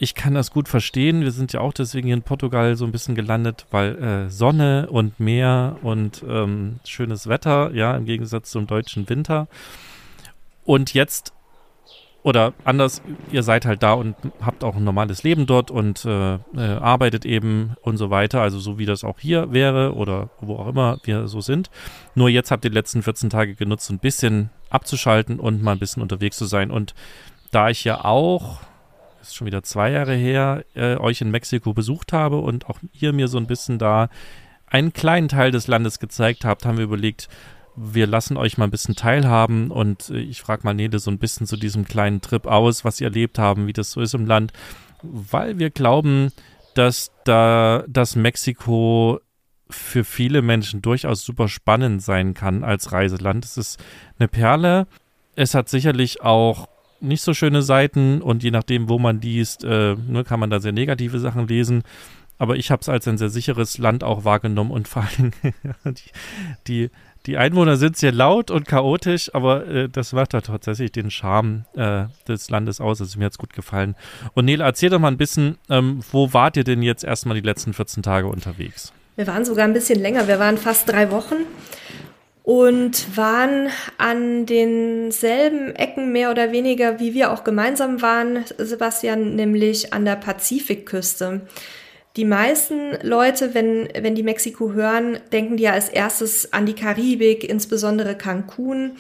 [0.02, 1.21] Ich kann das gut verstehen.
[1.21, 4.88] Wir sind ja auch deswegen hier in Portugal so ein bisschen gelandet, weil äh, Sonne
[4.89, 9.47] und Meer und ähm, schönes Wetter, ja, im Gegensatz zum deutschen Winter.
[10.63, 11.34] Und jetzt
[12.21, 13.01] oder anders,
[13.32, 17.25] ihr seid halt da und habt auch ein normales Leben dort und äh, äh, arbeitet
[17.25, 20.99] eben und so weiter, also so wie das auch hier wäre oder wo auch immer
[21.03, 21.69] wir so sind.
[22.15, 25.79] Nur jetzt habt ihr die letzten 14 Tage genutzt, ein bisschen abzuschalten und mal ein
[25.79, 26.71] bisschen unterwegs zu sein.
[26.71, 26.93] Und
[27.51, 28.60] da ich ja auch,
[29.21, 33.13] ist schon wieder zwei Jahre her, äh, euch in Mexiko besucht habe und auch ihr
[33.13, 34.10] mir so ein bisschen da
[34.67, 37.29] einen kleinen Teil des Landes gezeigt habt, haben wir überlegt,
[37.75, 41.19] wir lassen euch mal ein bisschen teilhaben und äh, ich frage mal Nele so ein
[41.19, 44.25] bisschen zu diesem kleinen Trip aus, was sie erlebt haben, wie das so ist im
[44.25, 44.53] Land,
[45.01, 46.32] weil wir glauben,
[46.75, 49.19] dass da das Mexiko
[49.69, 53.45] für viele Menschen durchaus super spannend sein kann als Reiseland.
[53.45, 53.84] Es ist
[54.17, 54.88] eine Perle.
[55.36, 56.67] Es hat sicherlich auch
[57.01, 60.60] nicht so schöne Seiten und je nachdem, wo man liest, äh, ne, kann man da
[60.60, 61.84] sehr negative Sachen lesen.
[62.38, 65.32] Aber ich habe es als ein sehr sicheres Land auch wahrgenommen und vor allem
[65.95, 66.10] die,
[66.67, 66.89] die
[67.25, 71.65] die Einwohner sind sehr laut und chaotisch, aber äh, das macht da tatsächlich den Charme
[71.75, 73.01] äh, des Landes aus.
[73.01, 73.95] Also mir es gut gefallen.
[74.34, 77.45] Und Nele, erzähl doch mal ein bisschen, ähm, wo wart ihr denn jetzt erstmal die
[77.45, 78.93] letzten 14 Tage unterwegs?
[79.15, 80.27] Wir waren sogar ein bisschen länger.
[80.27, 81.36] Wir waren fast drei Wochen
[82.43, 89.93] und waren an denselben Ecken mehr oder weniger, wie wir auch gemeinsam waren, Sebastian, nämlich
[89.93, 91.41] an der Pazifikküste.
[92.15, 96.74] Die meisten Leute, wenn, wenn die Mexiko hören, denken die ja als erstes an die
[96.74, 98.98] Karibik, insbesondere Cancun.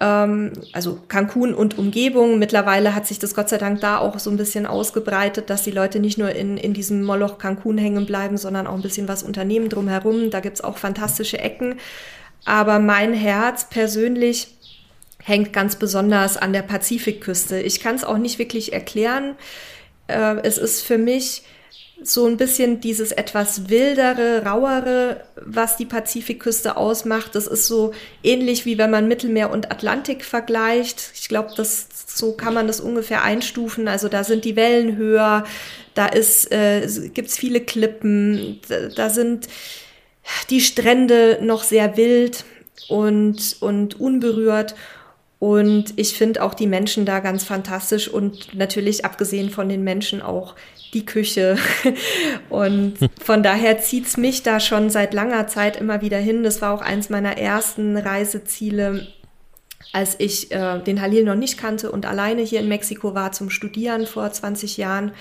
[0.00, 2.38] Ähm, also Cancun und Umgebung.
[2.38, 5.70] Mittlerweile hat sich das Gott sei Dank da auch so ein bisschen ausgebreitet, dass die
[5.70, 9.22] Leute nicht nur in, in diesem Moloch Cancun hängen bleiben, sondern auch ein bisschen was
[9.22, 10.30] unternehmen drumherum.
[10.30, 11.76] Da gibt's auch fantastische Ecken.
[12.44, 14.48] Aber mein Herz persönlich
[15.22, 17.60] hängt ganz besonders an der Pazifikküste.
[17.60, 19.34] Ich kann es auch nicht wirklich erklären.
[20.06, 21.42] Äh, es ist für mich
[22.02, 27.34] so ein bisschen dieses etwas wildere, rauere, was die Pazifikküste ausmacht.
[27.34, 31.12] Das ist so ähnlich wie wenn man Mittelmeer und Atlantik vergleicht.
[31.14, 33.88] Ich glaube, das so kann man das ungefähr einstufen.
[33.88, 35.44] Also da sind die Wellen höher,
[35.94, 38.60] da ist äh, gibt's viele Klippen,
[38.94, 39.48] da, sind
[40.50, 42.44] die Strände noch sehr wild
[42.88, 44.74] und und unberührt.
[45.40, 50.20] Und ich finde auch die Menschen da ganz fantastisch und natürlich abgesehen von den Menschen
[50.20, 50.56] auch
[50.94, 51.56] die Küche.
[52.48, 56.42] Und von daher zieht's mich da schon seit langer Zeit immer wieder hin.
[56.42, 59.08] Das war auch eins meiner ersten Reiseziele,
[59.92, 63.50] als ich äh, den Halil noch nicht kannte und alleine hier in Mexiko war zum
[63.50, 65.12] Studieren vor 20 Jahren.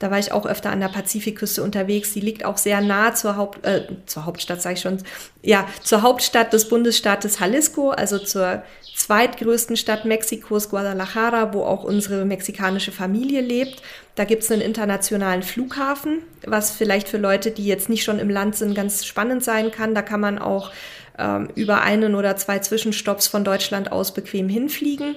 [0.00, 2.14] Da war ich auch öfter an der Pazifikküste unterwegs.
[2.14, 4.96] Die liegt auch sehr nah zur, Haupt, äh, zur Hauptstadt, sage ich schon,
[5.42, 8.62] ja, zur Hauptstadt des Bundesstaates Jalisco, also zur
[8.96, 13.82] zweitgrößten Stadt Mexikos, Guadalajara, wo auch unsere mexikanische Familie lebt.
[14.14, 18.30] Da gibt es einen internationalen Flughafen, was vielleicht für Leute, die jetzt nicht schon im
[18.30, 19.94] Land sind, ganz spannend sein kann.
[19.94, 20.72] Da kann man auch
[21.18, 25.14] ähm, über einen oder zwei Zwischenstopps von Deutschland aus bequem hinfliegen.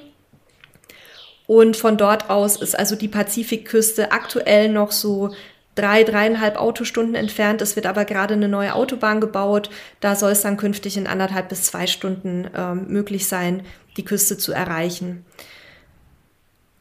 [1.47, 5.31] Und von dort aus ist also die Pazifikküste aktuell noch so
[5.75, 7.61] drei, dreieinhalb Autostunden entfernt.
[7.61, 9.69] Es wird aber gerade eine neue Autobahn gebaut.
[9.99, 13.63] Da soll es dann künftig in anderthalb bis zwei Stunden ähm, möglich sein,
[13.97, 15.25] die Küste zu erreichen.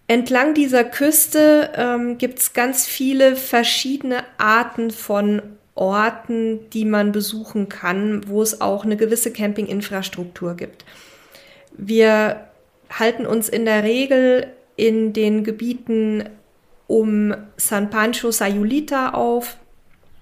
[0.08, 5.42] Entlang dieser Küste ähm, gibt es ganz viele verschiedene Arten von
[5.74, 10.84] Orten, die man besuchen kann, wo es auch eine gewisse Campinginfrastruktur gibt.
[11.72, 12.48] Wir
[12.98, 16.28] halten uns in der Regel in den Gebieten
[16.86, 19.56] um San Pancho Sayulita auf,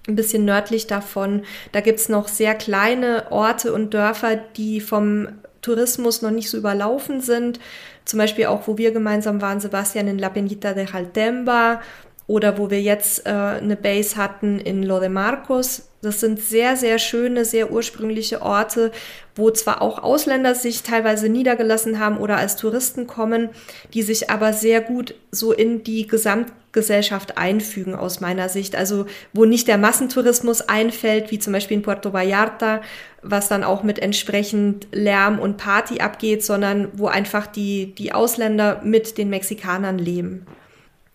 [0.07, 1.43] ein bisschen nördlich davon.
[1.71, 5.27] Da gibt es noch sehr kleine Orte und Dörfer, die vom
[5.61, 7.59] Tourismus noch nicht so überlaufen sind.
[8.05, 11.81] Zum Beispiel auch, wo wir gemeinsam waren, Sebastian in La Peñita de Jaltemba
[12.25, 15.90] oder wo wir jetzt äh, eine Base hatten in Lo de Marcos.
[16.01, 18.91] Das sind sehr, sehr schöne, sehr ursprüngliche Orte,
[19.35, 23.49] wo zwar auch Ausländer sich teilweise niedergelassen haben oder als Touristen kommen,
[23.93, 28.75] die sich aber sehr gut so in die Gesamtgesellschaft einfügen aus meiner Sicht.
[28.75, 32.81] Also wo nicht der Massentourismus einfällt, wie zum Beispiel in Puerto Vallarta,
[33.21, 38.81] was dann auch mit entsprechend Lärm und Party abgeht, sondern wo einfach die, die Ausländer
[38.83, 40.47] mit den Mexikanern leben.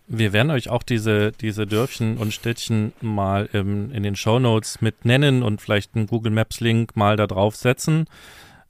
[0.07, 4.81] Wir werden euch auch diese, diese Dörfchen und Städtchen mal im, in den Show Notes
[4.81, 8.05] mit nennen und vielleicht einen Google Maps Link mal da drauf setzen.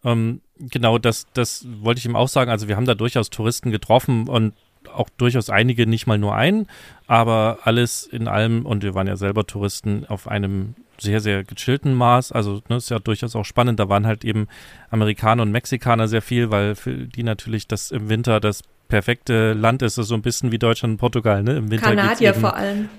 [0.04, 2.50] Ähm, genau, das, das wollte ich ihm auch sagen.
[2.50, 4.54] Also wir haben da durchaus Touristen getroffen und
[4.93, 6.67] auch durchaus einige, nicht mal nur einen,
[7.08, 11.93] aber alles in allem, und wir waren ja selber Touristen auf einem sehr, sehr gechillten
[11.93, 12.32] Maß.
[12.32, 13.80] Also ne, ist ja durchaus auch spannend.
[13.80, 14.47] Da waren halt eben
[14.89, 19.82] Amerikaner und Mexikaner sehr viel, weil für die natürlich das im Winter das perfekte Land
[19.82, 19.97] ist.
[19.97, 21.58] es so ein bisschen wie Deutschland und Portugal, ne?
[21.58, 22.89] Im Winter Kanadier eben, vor allem.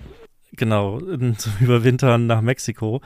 [0.52, 0.98] Genau,
[1.36, 3.00] zum Überwintern nach Mexiko.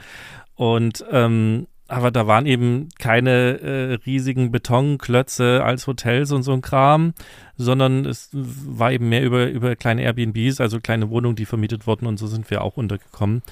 [0.55, 6.61] Und ähm, aber da waren eben keine äh, riesigen Betonklötze als Hotels und so ein
[6.61, 7.13] Kram,
[7.55, 12.07] sondern es war eben mehr über, über kleine Airbnbs, also kleine Wohnungen, die vermietet wurden
[12.07, 13.43] und so sind wir auch untergekommen.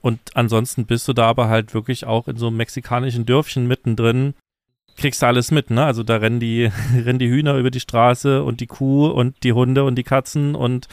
[0.00, 4.34] Und ansonsten bist du da aber halt wirklich auch in so einem mexikanischen Dörfchen mittendrin
[4.98, 5.84] kriegst du alles mit, ne?
[5.84, 9.52] Also da rennen die, rennen die Hühner über die Straße und die Kuh und die
[9.52, 10.88] Hunde und die Katzen und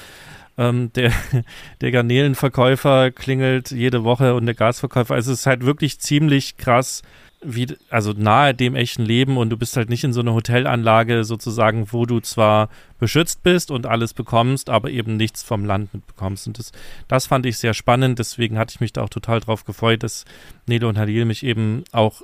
[0.57, 1.11] ähm, der,
[1.81, 5.15] der Garnelenverkäufer klingelt jede Woche und der Gasverkäufer.
[5.15, 7.01] Also es ist halt wirklich ziemlich krass,
[7.41, 11.23] wie, also nahe dem echten Leben und du bist halt nicht in so einer Hotelanlage
[11.23, 16.47] sozusagen, wo du zwar beschützt bist und alles bekommst, aber eben nichts vom Land mitbekommst.
[16.47, 16.71] Und das,
[17.07, 20.25] das fand ich sehr spannend, deswegen hatte ich mich da auch total drauf gefreut, dass
[20.65, 22.21] Nele und Halil mich eben auch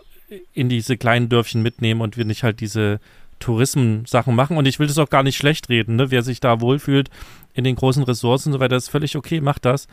[0.53, 2.99] in diese kleinen Dörfchen mitnehmen und wir nicht halt diese
[3.39, 4.57] Tourismen-Sachen machen.
[4.57, 6.11] Und ich will das auch gar nicht schlecht reden, ne?
[6.11, 7.09] Wer sich da wohlfühlt
[7.53, 9.87] in den großen Ressourcen und so weiter, ist völlig okay, macht das.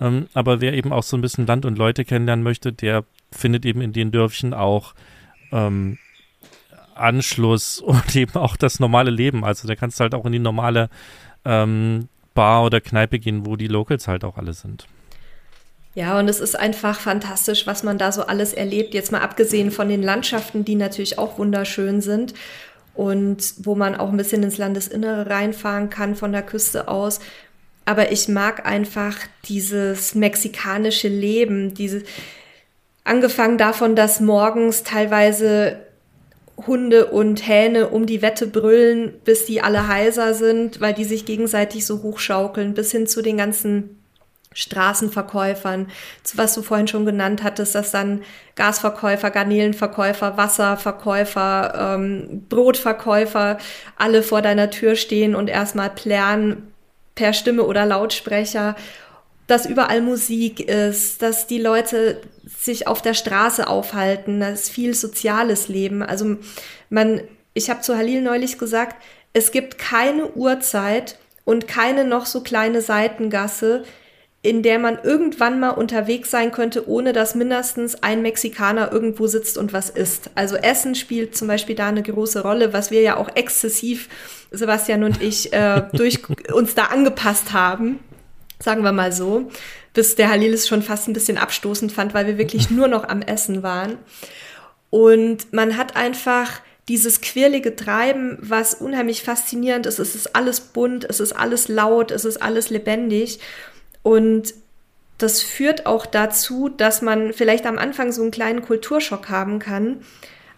[0.00, 3.64] Ähm, aber wer eben auch so ein bisschen Land und Leute kennenlernen möchte, der findet
[3.64, 4.94] eben in den Dörfchen auch
[5.52, 5.98] ähm,
[6.94, 9.44] Anschluss und eben auch das normale Leben.
[9.44, 10.90] Also da kannst du halt auch in die normale
[11.44, 14.86] ähm, Bar oder Kneipe gehen, wo die Locals halt auch alle sind.
[15.94, 18.94] Ja, und es ist einfach fantastisch, was man da so alles erlebt.
[18.94, 22.34] Jetzt mal abgesehen von den Landschaften, die natürlich auch wunderschön sind
[22.94, 27.20] und wo man auch ein bisschen ins Landesinnere reinfahren kann von der Küste aus.
[27.84, 32.02] Aber ich mag einfach dieses mexikanische Leben, diese,
[33.04, 35.78] angefangen davon, dass morgens teilweise
[36.66, 41.24] Hunde und Hähne um die Wette brüllen, bis die alle heiser sind, weil die sich
[41.24, 43.98] gegenseitig so hochschaukeln, bis hin zu den ganzen
[44.54, 45.88] Straßenverkäufern,
[46.34, 48.22] was du vorhin schon genannt hattest, dass dann
[48.54, 53.58] Gasverkäufer, Garnelenverkäufer, Wasserverkäufer, ähm, Brotverkäufer
[53.96, 56.68] alle vor deiner Tür stehen und erstmal plären
[57.14, 58.76] per Stimme oder Lautsprecher,
[59.46, 64.94] dass überall Musik ist, dass die Leute sich auf der Straße aufhalten, das ist viel
[64.94, 66.02] soziales Leben.
[66.02, 66.36] Also
[66.88, 67.20] man,
[67.52, 68.96] ich habe zu Halil neulich gesagt,
[69.32, 73.84] es gibt keine Uhrzeit und keine noch so kleine Seitengasse,
[74.44, 79.56] in der man irgendwann mal unterwegs sein könnte, ohne dass mindestens ein Mexikaner irgendwo sitzt
[79.56, 80.30] und was isst.
[80.34, 84.10] Also Essen spielt zum Beispiel da eine große Rolle, was wir ja auch exzessiv,
[84.50, 86.20] Sebastian und ich, äh, durch
[86.52, 88.00] uns da angepasst haben,
[88.58, 89.50] sagen wir mal so,
[89.94, 93.08] bis der Halil es schon fast ein bisschen abstoßend fand, weil wir wirklich nur noch
[93.08, 93.96] am Essen waren.
[94.90, 99.98] Und man hat einfach dieses quirlige Treiben, was unheimlich faszinierend ist.
[99.98, 103.40] Es ist alles bunt, es ist alles laut, es ist alles lebendig.
[104.04, 104.54] Und
[105.18, 110.02] das führt auch dazu, dass man vielleicht am Anfang so einen kleinen Kulturschock haben kann.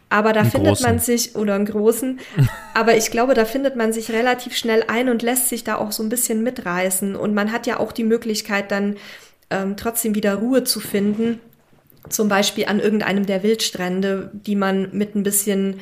[0.08, 0.86] Aber da einen findet großen.
[0.86, 2.20] man sich, oder einen großen,
[2.74, 5.92] aber ich glaube, da findet man sich relativ schnell ein und lässt sich da auch
[5.92, 7.16] so ein bisschen mitreißen.
[7.16, 8.96] Und man hat ja auch die Möglichkeit, dann
[9.50, 11.40] ähm, trotzdem wieder Ruhe zu finden.
[12.08, 15.80] Zum Beispiel an irgendeinem der Wildstrände, die man mit ein bisschen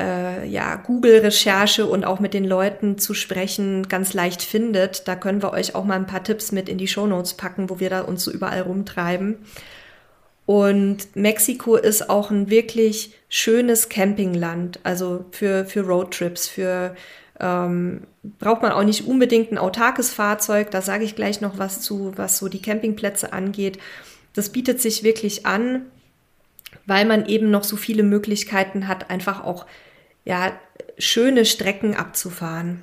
[0.00, 5.06] äh, ja, Google-Recherche und auch mit den Leuten zu sprechen ganz leicht findet.
[5.06, 7.80] Da können wir euch auch mal ein paar Tipps mit in die Shownotes packen, wo
[7.80, 9.38] wir da uns so überall rumtreiben.
[10.46, 16.94] Und Mexiko ist auch ein wirklich schönes Campingland, also für, für Roadtrips, für
[17.40, 18.02] ähm,
[18.38, 22.12] braucht man auch nicht unbedingt ein autarkes Fahrzeug, da sage ich gleich noch was zu,
[22.16, 23.78] was so die Campingplätze angeht.
[24.34, 25.86] Das bietet sich wirklich an,
[26.86, 29.66] weil man eben noch so viele Möglichkeiten hat, einfach auch
[30.24, 30.52] ja,
[30.98, 32.82] schöne Strecken abzufahren.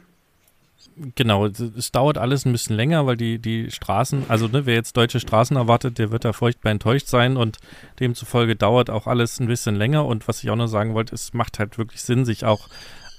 [1.16, 4.98] Genau, es dauert alles ein bisschen länger, weil die, die Straßen, also ne, wer jetzt
[4.98, 7.58] deutsche Straßen erwartet, der wird da furchtbar enttäuscht sein und
[8.00, 10.06] demzufolge dauert auch alles ein bisschen länger.
[10.06, 12.68] Und was ich auch noch sagen wollte, es macht halt wirklich Sinn, sich auch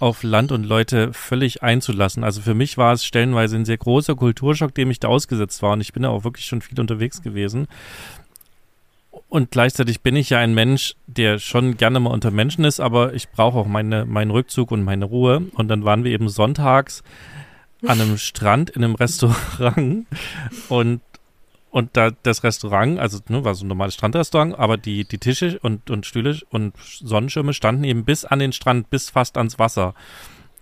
[0.01, 2.25] auf Land und Leute völlig einzulassen.
[2.25, 5.73] Also für mich war es stellenweise ein sehr großer Kulturschock, dem ich da ausgesetzt war.
[5.73, 7.69] Und ich bin da auch wirklich schon viel unterwegs gewesen.
[9.29, 13.13] Und gleichzeitig bin ich ja ein Mensch, der schon gerne mal unter Menschen ist, aber
[13.15, 15.43] ich brauche auch meine, meinen Rückzug und meine Ruhe.
[15.55, 17.03] Und dann waren wir eben sonntags
[17.87, 20.07] an einem Strand in einem Restaurant
[20.69, 21.01] und
[21.71, 25.59] und da das Restaurant, also ne, war so ein normales Strandrestaurant, aber die, die Tische
[25.63, 29.95] und, und Stühle und Sonnenschirme standen eben bis an den Strand, bis fast ans Wasser.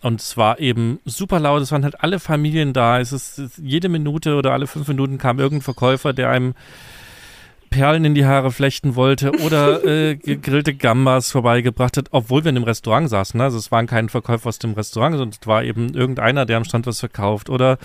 [0.02, 3.00] Und es war eben super laut, es waren halt alle Familien da.
[3.00, 6.54] Es ist jede Minute oder alle fünf Minuten kam irgendein Verkäufer, der einem
[7.70, 12.56] Perlen in die Haare flechten wollte oder äh, gegrillte Gambas vorbeigebracht hat, obwohl wir in
[12.56, 13.38] einem Restaurant saßen.
[13.38, 13.44] Ne?
[13.44, 16.64] Also es waren kein Verkäufer aus dem Restaurant, sondern es war eben irgendeiner, der am
[16.64, 17.48] Stand was verkauft.
[17.48, 17.78] Oder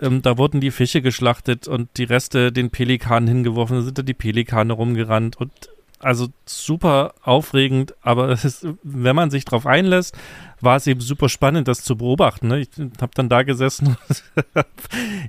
[0.00, 4.02] ähm, da wurden die Fische geschlachtet und die Reste den Pelikanen hingeworfen, da sind da
[4.02, 5.52] die Pelikane rumgerannt und
[5.98, 10.16] also super aufregend, aber ist, wenn man sich darauf einlässt,
[10.60, 12.48] war es eben super spannend, das zu beobachten.
[12.48, 12.60] Ne?
[12.60, 12.68] Ich
[13.00, 14.24] habe dann da gesessen und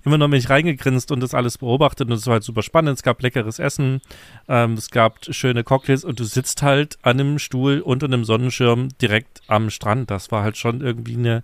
[0.03, 2.97] immer noch mich reingegrinst und das alles beobachtet und es war halt super spannend.
[2.97, 4.01] Es gab leckeres Essen,
[4.47, 8.89] ähm, es gab schöne Cocktails und du sitzt halt an einem Stuhl unter einem Sonnenschirm
[9.01, 10.11] direkt am Strand.
[10.11, 11.43] Das war halt schon irgendwie eine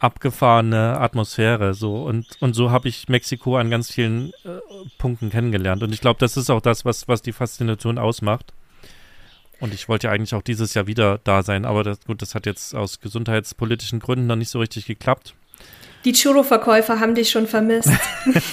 [0.00, 4.60] abgefahrene Atmosphäre so und und so habe ich Mexiko an ganz vielen äh,
[4.98, 8.52] Punkten kennengelernt und ich glaube, das ist auch das, was was die Faszination ausmacht.
[9.60, 12.36] Und ich wollte ja eigentlich auch dieses Jahr wieder da sein, aber das, gut, das
[12.36, 15.34] hat jetzt aus gesundheitspolitischen Gründen noch nicht so richtig geklappt.
[16.04, 17.90] Die Churro-Verkäufer haben dich schon vermisst.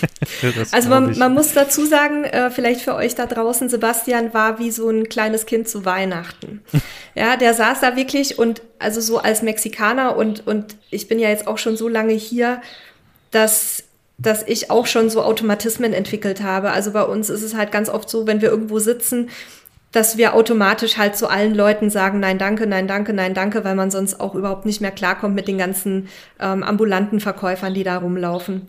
[0.71, 4.71] also man, man, muss dazu sagen, äh, vielleicht für euch da draußen, Sebastian war wie
[4.71, 6.63] so ein kleines Kind zu Weihnachten.
[7.15, 11.29] ja, der saß da wirklich und also so als Mexikaner und, und ich bin ja
[11.29, 12.61] jetzt auch schon so lange hier,
[13.31, 13.83] dass
[14.17, 16.71] dass ich auch schon so Automatismen entwickelt habe.
[16.71, 19.29] Also bei uns ist es halt ganz oft so, wenn wir irgendwo sitzen,
[19.95, 23.75] dass wir automatisch halt zu allen Leuten sagen, nein, danke, nein, danke, nein, danke, weil
[23.75, 27.97] man sonst auch überhaupt nicht mehr klarkommt mit den ganzen ähm, ambulanten Verkäufern, die da
[27.97, 28.67] rumlaufen.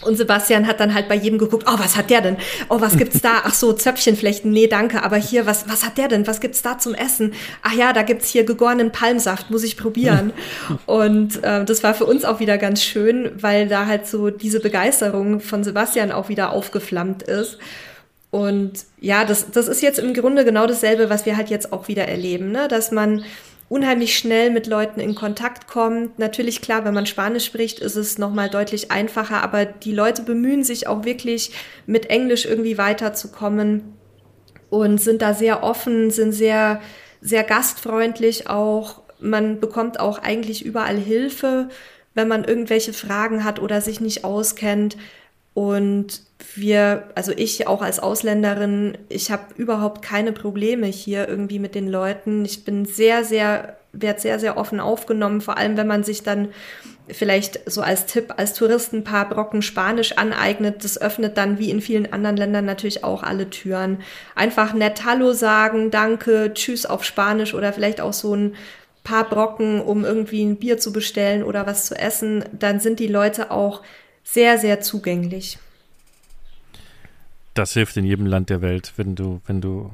[0.00, 2.36] Und Sebastian hat dann halt bei jedem geguckt, oh, was hat der denn?
[2.70, 3.42] Oh, was gibt's da?
[3.44, 6.26] Ach so, Zöpfchenflechten, nee, danke, aber hier, was, was hat der denn?
[6.26, 7.34] Was gibt's da zum Essen?
[7.62, 10.32] Ach ja, da gibt's hier gegorenen Palmsaft, muss ich probieren.
[10.86, 14.58] Und äh, das war für uns auch wieder ganz schön, weil da halt so diese
[14.58, 17.58] Begeisterung von Sebastian auch wieder aufgeflammt ist.
[18.32, 21.86] Und ja, das, das ist jetzt im Grunde genau dasselbe, was wir halt jetzt auch
[21.86, 22.66] wieder erleben, ne?
[22.66, 23.24] dass man
[23.68, 26.18] unheimlich schnell mit Leuten in Kontakt kommt.
[26.18, 30.64] Natürlich, klar, wenn man Spanisch spricht, ist es nochmal deutlich einfacher, aber die Leute bemühen
[30.64, 31.52] sich auch wirklich,
[31.84, 33.98] mit Englisch irgendwie weiterzukommen
[34.70, 36.80] und sind da sehr offen, sind sehr,
[37.20, 39.02] sehr gastfreundlich auch.
[39.20, 41.68] Man bekommt auch eigentlich überall Hilfe,
[42.14, 44.96] wenn man irgendwelche Fragen hat oder sich nicht auskennt.
[45.54, 46.22] Und
[46.54, 51.88] wir, also ich auch als Ausländerin, ich habe überhaupt keine Probleme hier irgendwie mit den
[51.88, 52.44] Leuten.
[52.44, 56.48] Ich bin sehr, sehr, werde sehr, sehr offen aufgenommen, vor allem wenn man sich dann
[57.08, 60.84] vielleicht so als Tipp als Tourist ein paar Brocken Spanisch aneignet.
[60.84, 63.98] Das öffnet dann wie in vielen anderen Ländern natürlich auch alle Türen.
[64.34, 68.54] Einfach nett Hallo sagen, danke, tschüss auf Spanisch oder vielleicht auch so ein
[69.04, 72.44] paar Brocken, um irgendwie ein Bier zu bestellen oder was zu essen.
[72.52, 73.82] Dann sind die Leute auch
[74.22, 75.58] sehr, sehr zugänglich.
[77.54, 79.92] Das hilft in jedem Land der Welt, wenn du, wenn du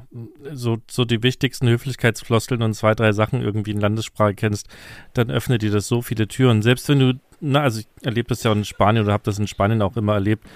[0.53, 4.69] so, so die wichtigsten Höflichkeitsfloskeln und zwei, drei Sachen irgendwie in Landessprache kennst,
[5.13, 6.61] dann öffnet dir das so viele Türen.
[6.61, 9.47] Selbst wenn du, na, also ich erlebe das ja in Spanien oder habe das in
[9.47, 10.47] Spanien auch immer erlebt,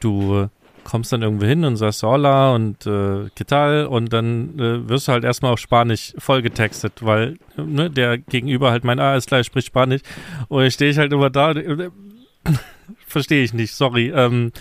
[0.00, 0.48] du
[0.86, 3.86] kommst dann irgendwo hin und sagst Hola und äh, ¿qué tal?
[3.86, 8.84] Und dann äh, wirst du halt erstmal auf Spanisch vollgetextet, weil ne, der Gegenüber halt
[8.84, 10.02] mein, ah, ist klar, spricht Spanisch.
[10.48, 11.50] Und dann stehe ich halt immer da.
[11.50, 11.90] Und,
[13.16, 14.12] verstehe ich nicht, sorry.
[14.14, 14.52] Ähm,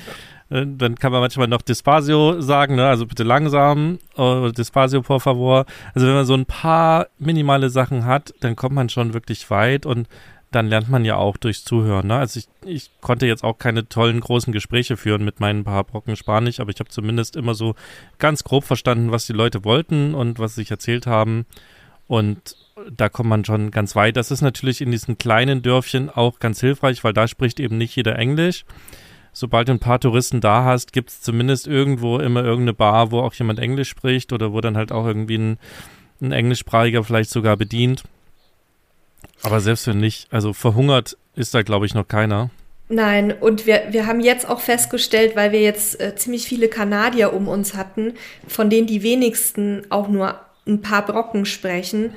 [0.50, 2.88] äh, dann kann man manchmal noch Despacio sagen, ne?
[2.88, 5.66] also bitte langsam, oder Despacio por favor.
[5.94, 9.86] Also wenn man so ein paar minimale Sachen hat, dann kommt man schon wirklich weit
[9.86, 10.08] und
[10.52, 12.08] dann lernt man ja auch durchs Zuhören.
[12.08, 12.16] Ne?
[12.16, 16.16] Also ich, ich konnte jetzt auch keine tollen großen Gespräche führen mit meinen paar Brocken
[16.16, 17.76] Spanisch, aber ich habe zumindest immer so
[18.20, 21.46] ganz grob verstanden, was die Leute wollten und was sie sich erzählt haben.
[22.08, 22.56] Und
[22.92, 24.18] da kommt man schon ganz weit.
[24.18, 27.96] Das ist natürlich in diesen kleinen Dörfchen auch ganz hilfreich, weil da spricht eben nicht
[27.96, 28.66] jeder Englisch.
[29.32, 33.20] Sobald du ein paar Touristen da hast, gibt es zumindest irgendwo immer irgendeine Bar, wo
[33.20, 35.60] auch jemand Englisch spricht oder wo dann halt auch irgendwie ein,
[36.22, 38.04] ein Englischsprachiger vielleicht sogar bedient.
[39.42, 42.50] Aber selbst wenn nicht, also verhungert ist da, glaube ich, noch keiner.
[42.88, 47.34] Nein, und wir, wir haben jetzt auch festgestellt, weil wir jetzt äh, ziemlich viele Kanadier
[47.34, 48.14] um uns hatten,
[48.48, 52.14] von denen die wenigsten auch nur ein paar Brocken sprechen.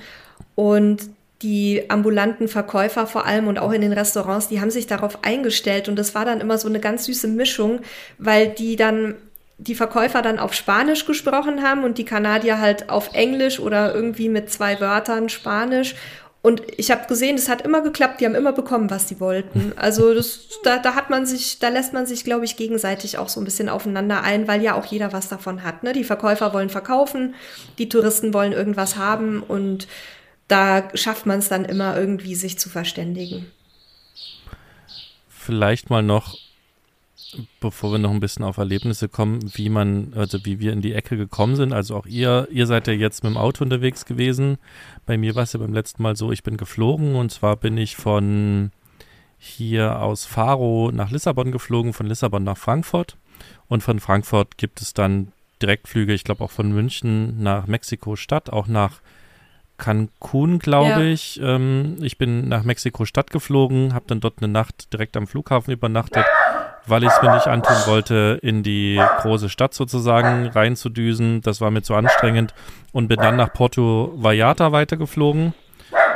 [0.58, 1.10] Und
[1.42, 5.88] die ambulanten Verkäufer vor allem und auch in den Restaurants, die haben sich darauf eingestellt
[5.88, 7.78] und das war dann immer so eine ganz süße Mischung,
[8.18, 9.14] weil die dann
[9.58, 14.28] die Verkäufer dann auf Spanisch gesprochen haben und die Kanadier halt auf Englisch oder irgendwie
[14.28, 15.94] mit zwei Wörtern Spanisch.
[16.42, 19.72] Und ich habe gesehen, es hat immer geklappt, die haben immer bekommen, was sie wollten.
[19.76, 23.28] Also das, da, da hat man sich, da lässt man sich, glaube ich, gegenseitig auch
[23.28, 25.84] so ein bisschen aufeinander ein, weil ja auch jeder was davon hat.
[25.84, 25.92] Ne?
[25.92, 27.36] Die Verkäufer wollen verkaufen,
[27.78, 29.86] die Touristen wollen irgendwas haben und
[30.48, 33.46] da schafft man es dann immer irgendwie, sich zu verständigen.
[35.28, 36.38] Vielleicht mal noch,
[37.60, 40.94] bevor wir noch ein bisschen auf Erlebnisse kommen, wie man, also wie wir in die
[40.94, 41.72] Ecke gekommen sind.
[41.72, 44.58] Also auch ihr, ihr seid ja jetzt mit dem Auto unterwegs gewesen.
[45.06, 47.76] Bei mir war es ja beim letzten Mal so, ich bin geflogen und zwar bin
[47.76, 48.72] ich von
[49.38, 53.16] hier aus Faro nach Lissabon geflogen, von Lissabon nach Frankfurt.
[53.68, 55.32] Und von Frankfurt gibt es dann
[55.62, 59.00] Direktflüge, ich glaube auch von München nach Mexiko-Stadt, auch nach
[59.78, 61.00] Cancun, glaube ja.
[61.00, 61.40] ich.
[61.42, 66.24] Ähm, ich bin nach Mexiko-Stadt geflogen, habe dann dort eine Nacht direkt am Flughafen übernachtet,
[66.86, 71.40] weil ich es mir nicht antun wollte, in die große Stadt sozusagen reinzudüsen.
[71.40, 72.54] Das war mir zu anstrengend
[72.92, 75.54] und bin dann nach Porto Vallarta weitergeflogen.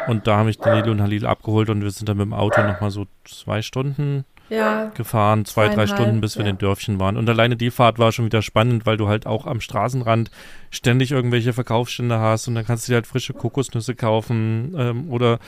[0.09, 2.63] Und da habe ich Danilo und Halil abgeholt und wir sind dann mit dem Auto
[2.63, 6.51] nochmal so zwei Stunden ja, gefahren, zwei, drei Stunden, bis wir ja.
[6.51, 7.17] in den Dörfchen waren.
[7.17, 10.31] Und alleine die Fahrt war schon wieder spannend, weil du halt auch am Straßenrand
[10.71, 15.39] ständig irgendwelche Verkaufsstände hast und dann kannst du dir halt frische Kokosnüsse kaufen ähm, oder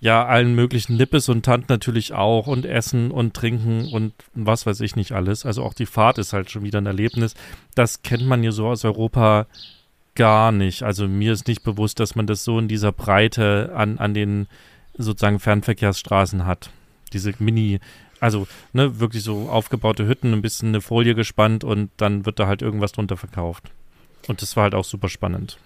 [0.00, 4.80] ja, allen möglichen Nippes und Tant natürlich auch und essen und trinken und was weiß
[4.80, 5.44] ich nicht alles.
[5.44, 7.34] Also auch die Fahrt ist halt schon wieder ein Erlebnis.
[7.74, 9.46] Das kennt man ja so aus Europa
[10.14, 10.82] gar nicht.
[10.82, 14.48] Also mir ist nicht bewusst, dass man das so in dieser Breite an, an den
[14.96, 16.70] sozusagen Fernverkehrsstraßen hat.
[17.12, 17.80] Diese Mini,
[18.20, 22.46] also, ne, wirklich so aufgebaute Hütten, ein bisschen eine Folie gespannt und dann wird da
[22.46, 23.64] halt irgendwas drunter verkauft.
[24.28, 25.58] Und das war halt auch super spannend.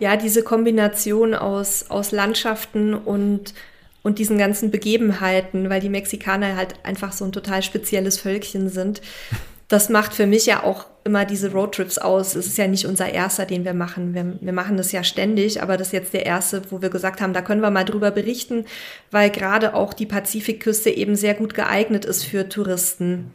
[0.00, 3.52] Ja, diese Kombination aus, aus Landschaften und,
[4.02, 9.02] und diesen ganzen Begebenheiten, weil die Mexikaner halt einfach so ein total spezielles Völkchen sind
[9.72, 12.34] das macht für mich ja auch immer diese Roadtrips aus.
[12.34, 14.12] Es ist ja nicht unser erster, den wir machen.
[14.12, 17.22] Wir, wir, machen das ja ständig, aber das ist jetzt der erste, wo wir gesagt
[17.22, 18.66] haben, da können wir mal drüber berichten,
[19.10, 23.32] weil gerade auch die Pazifikküste eben sehr gut geeignet ist für Touristen.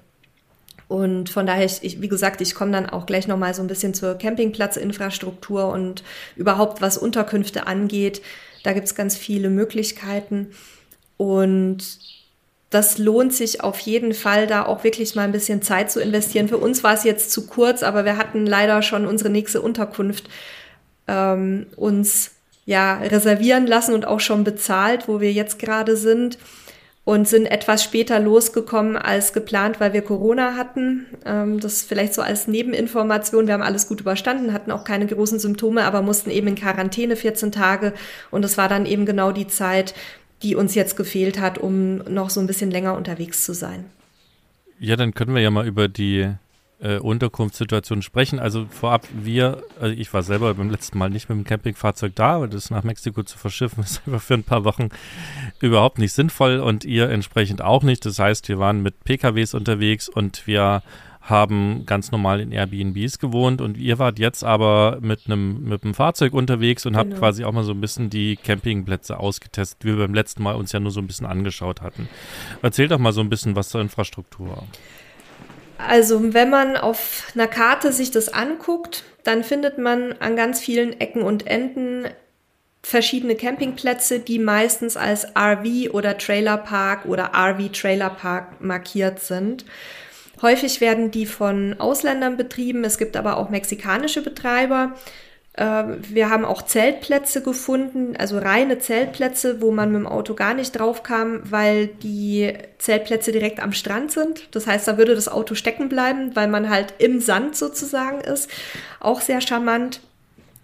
[0.88, 3.95] Und von daher, ich, wie gesagt, ich komme dann auch gleich nochmal so ein bisschen
[3.95, 6.03] zur Campingplatzinfrastruktur und
[6.35, 8.21] überhaupt was Unterkünfte angeht.
[8.63, 10.51] Da gibt es ganz viele Möglichkeiten.
[11.17, 11.99] Und
[12.70, 16.49] das lohnt sich auf jeden Fall, da auch wirklich mal ein bisschen Zeit zu investieren.
[16.49, 20.30] Für uns war es jetzt zu kurz, aber wir hatten leider schon unsere nächste Unterkunft
[21.07, 22.32] ähm, uns
[22.65, 26.38] ja reservieren lassen und auch schon bezahlt, wo wir jetzt gerade sind
[27.05, 31.05] und sind etwas später losgekommen als geplant, weil wir Corona hatten.
[31.26, 33.47] Ähm, das vielleicht so als Nebeninformation.
[33.47, 37.15] Wir haben alles gut überstanden, hatten auch keine großen Symptome, aber mussten eben in Quarantäne
[37.15, 37.93] 14 Tage.
[38.30, 39.93] Und es war dann eben genau die Zeit,
[40.43, 43.85] die uns jetzt gefehlt hat, um noch so ein bisschen länger unterwegs zu sein.
[44.79, 46.29] Ja, dann können wir ja mal über die
[46.79, 48.39] äh, Unterkunftssituation sprechen.
[48.39, 52.35] Also vorab, wir, also ich war selber beim letzten Mal nicht mit dem Campingfahrzeug da,
[52.35, 54.89] aber das nach Mexiko zu verschiffen ist einfach für ein paar Wochen
[55.59, 58.05] überhaupt nicht sinnvoll und ihr entsprechend auch nicht.
[58.05, 60.83] Das heißt, wir waren mit PKWs unterwegs und wir
[61.30, 65.93] haben ganz normal in Airbnbs gewohnt und ihr wart jetzt aber mit einem mit einem
[65.93, 67.05] Fahrzeug unterwegs und genau.
[67.05, 70.55] habt quasi auch mal so ein bisschen die Campingplätze ausgetestet, wie wir beim letzten Mal
[70.55, 72.07] uns ja nur so ein bisschen angeschaut hatten.
[72.61, 74.63] Erzähl doch mal so ein bisschen was zur Infrastruktur.
[75.78, 80.99] Also, wenn man auf einer Karte sich das anguckt, dann findet man an ganz vielen
[80.99, 82.05] Ecken und Enden
[82.82, 89.65] verschiedene Campingplätze, die meistens als RV oder Trailerpark oder RV Trailerpark markiert sind.
[90.41, 92.83] Häufig werden die von Ausländern betrieben.
[92.83, 94.93] Es gibt aber auch mexikanische Betreiber.
[95.57, 100.53] Ähm, wir haben auch Zeltplätze gefunden, also reine Zeltplätze, wo man mit dem Auto gar
[100.53, 104.55] nicht drauf kam, weil die Zeltplätze direkt am Strand sind.
[104.55, 108.49] Das heißt, da würde das Auto stecken bleiben, weil man halt im Sand sozusagen ist.
[108.99, 110.01] Auch sehr charmant.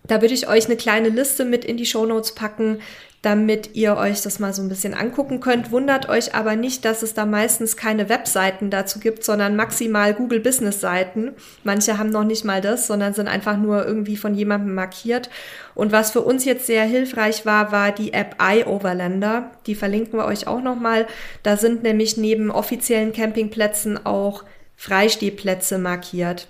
[0.05, 2.80] Da würde ich euch eine kleine Liste mit in die Shownotes packen,
[3.24, 5.71] damit ihr euch das mal so ein bisschen angucken könnt.
[5.71, 10.41] Wundert euch aber nicht, dass es da meistens keine Webseiten dazu gibt, sondern maximal Google
[10.41, 11.32] Business Seiten.
[11.63, 15.30] Manche haben noch nicht mal das, sondern sind einfach nur irgendwie von jemandem markiert.
[15.74, 19.51] Und was für uns jetzt sehr hilfreich war, war die App iOverlander.
[19.67, 21.07] Die verlinken wir euch auch nochmal.
[21.43, 24.43] Da sind nämlich neben offiziellen Campingplätzen auch
[24.76, 26.49] Freistehplätze markiert.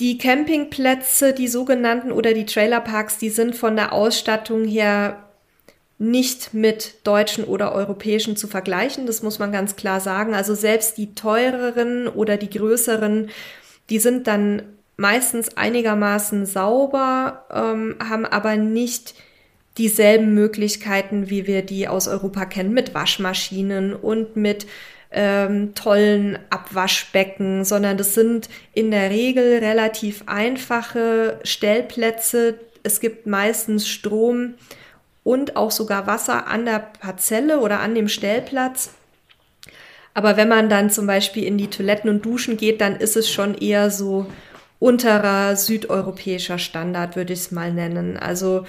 [0.00, 5.28] Die Campingplätze, die sogenannten oder die Trailerparks, die sind von der Ausstattung her
[5.98, 9.06] nicht mit deutschen oder europäischen zu vergleichen.
[9.06, 10.34] Das muss man ganz klar sagen.
[10.34, 13.30] Also selbst die teureren oder die größeren,
[13.88, 14.62] die sind dann
[14.96, 19.14] meistens einigermaßen sauber, ähm, haben aber nicht
[19.78, 24.66] dieselben Möglichkeiten, wie wir die aus Europa kennen, mit Waschmaschinen und mit
[25.12, 32.58] ähm, tollen Abwaschbecken, sondern das sind in der Regel relativ einfache Stellplätze.
[32.82, 34.54] Es gibt meistens Strom
[35.24, 38.94] und auch sogar Wasser an der Parzelle oder an dem Stellplatz.
[40.14, 43.30] Aber wenn man dann zum Beispiel in die Toiletten und Duschen geht, dann ist es
[43.30, 44.26] schon eher so
[44.78, 48.16] unterer südeuropäischer Standard, würde ich es mal nennen.
[48.16, 48.66] Also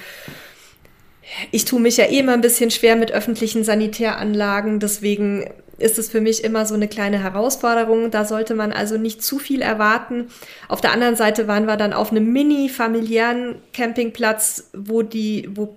[1.52, 6.10] ich tue mich ja eh immer ein bisschen schwer mit öffentlichen Sanitäranlagen, deswegen ist es
[6.10, 8.12] für mich immer so eine kleine Herausforderung.
[8.12, 10.28] Da sollte man also nicht zu viel erwarten.
[10.68, 15.76] Auf der anderen Seite waren wir dann auf einem mini familiären Campingplatz, wo die, wo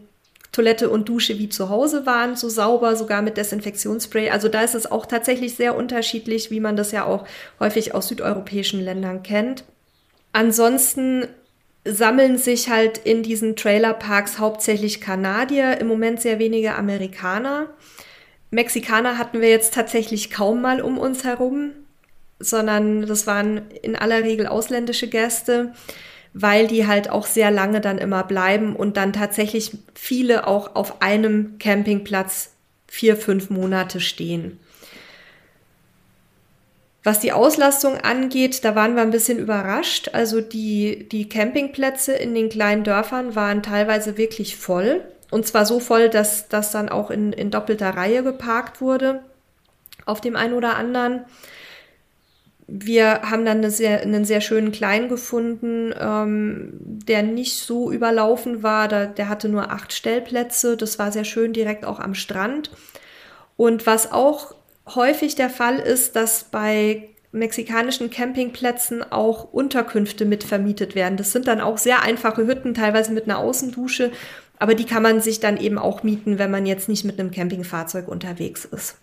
[0.53, 4.31] Toilette und Dusche wie zu Hause waren, so sauber, sogar mit Desinfektionsspray.
[4.31, 7.27] Also da ist es auch tatsächlich sehr unterschiedlich, wie man das ja auch
[7.61, 9.65] häufig aus südeuropäischen Ländern kennt.
[10.33, 11.27] Ansonsten
[11.85, 17.69] sammeln sich halt in diesen Trailerparks hauptsächlich Kanadier, im Moment sehr wenige Amerikaner.
[18.57, 21.71] Mexikaner hatten wir jetzt tatsächlich kaum mal um uns herum,
[22.39, 25.73] sondern das waren in aller Regel ausländische Gäste
[26.39, 31.01] weil die halt auch sehr lange dann immer bleiben und dann tatsächlich viele auch auf
[31.01, 32.51] einem Campingplatz
[32.87, 34.61] vier, fünf Monate stehen.
[37.03, 40.11] Was die Auslastung angeht, da waren wir ein bisschen überrascht.
[40.13, 45.01] Also die, die Campingplätze in den kleinen Dörfern waren teilweise wirklich voll.
[45.31, 49.23] Und zwar so voll, dass das dann auch in, in doppelter Reihe geparkt wurde
[50.05, 51.25] auf dem einen oder anderen
[52.69, 58.63] wir haben dann eine sehr, einen sehr schönen Klein gefunden, ähm, der nicht so überlaufen
[58.63, 58.89] war.
[58.89, 60.77] Da, der hatte nur acht Stellplätze.
[60.77, 62.71] Das war sehr schön, direkt auch am Strand.
[63.57, 64.55] Und was auch
[64.95, 71.17] häufig der Fall ist, dass bei mexikanischen Campingplätzen auch Unterkünfte mit vermietet werden.
[71.17, 74.11] Das sind dann auch sehr einfache Hütten, teilweise mit einer Außendusche,
[74.59, 77.31] aber die kann man sich dann eben auch mieten, wenn man jetzt nicht mit einem
[77.31, 78.99] Campingfahrzeug unterwegs ist.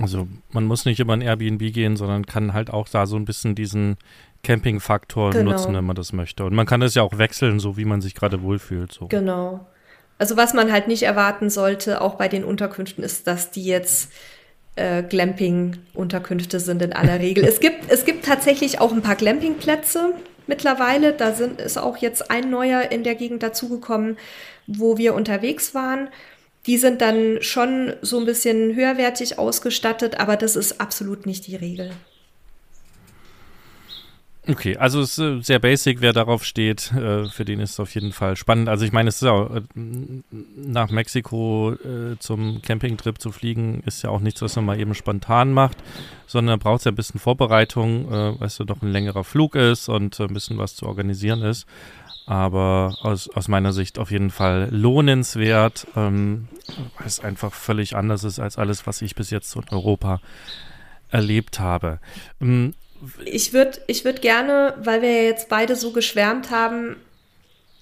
[0.00, 3.24] Also man muss nicht immer in Airbnb gehen, sondern kann halt auch da so ein
[3.24, 3.96] bisschen diesen
[4.44, 5.52] Camping-Faktor genau.
[5.52, 6.44] nutzen, wenn man das möchte.
[6.44, 8.92] Und man kann das ja auch wechseln, so wie man sich gerade wohlfühlt.
[8.92, 9.08] So.
[9.08, 9.66] Genau.
[10.18, 14.12] Also was man halt nicht erwarten sollte, auch bei den Unterkünften, ist, dass die jetzt
[14.76, 17.44] äh, Glamping-Unterkünfte sind in aller Regel.
[17.44, 20.14] es, gibt, es gibt tatsächlich auch ein paar Glamping-Plätze
[20.48, 21.12] mittlerweile.
[21.12, 24.16] Da sind, ist auch jetzt ein neuer in der Gegend dazugekommen,
[24.66, 26.08] wo wir unterwegs waren.
[26.66, 31.56] Die sind dann schon so ein bisschen höherwertig ausgestattet, aber das ist absolut nicht die
[31.56, 31.90] Regel.
[34.50, 37.80] Okay, also es ist äh, sehr basic, wer darauf steht, äh, für den ist es
[37.80, 38.70] auf jeden Fall spannend.
[38.70, 39.62] Also ich meine, es ist auch äh,
[40.56, 41.74] nach Mexiko
[42.18, 45.76] zum Campingtrip zu fliegen, ist ja auch nichts, was man mal eben spontan macht,
[46.26, 50.18] sondern braucht es ja ein bisschen Vorbereitung, weißt du, doch ein längerer Flug ist und
[50.18, 51.66] ein bisschen was zu organisieren ist
[52.26, 56.48] aber aus, aus meiner Sicht auf jeden Fall lohnenswert, ähm,
[56.98, 60.20] weil es einfach völlig anders ist als alles, was ich bis jetzt in Europa
[61.10, 62.00] erlebt habe.
[62.40, 62.74] Ähm,
[63.24, 66.96] ich würde ich würd gerne, weil wir jetzt beide so geschwärmt haben,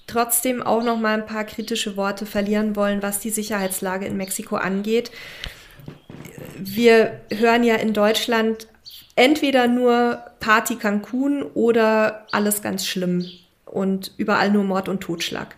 [0.05, 4.55] trotzdem auch noch mal ein paar kritische Worte verlieren wollen, was die Sicherheitslage in Mexiko
[4.55, 5.11] angeht.
[6.57, 8.67] Wir hören ja in Deutschland
[9.15, 13.29] entweder nur Party Cancun oder alles ganz schlimm
[13.65, 15.55] und überall nur Mord und Totschlag.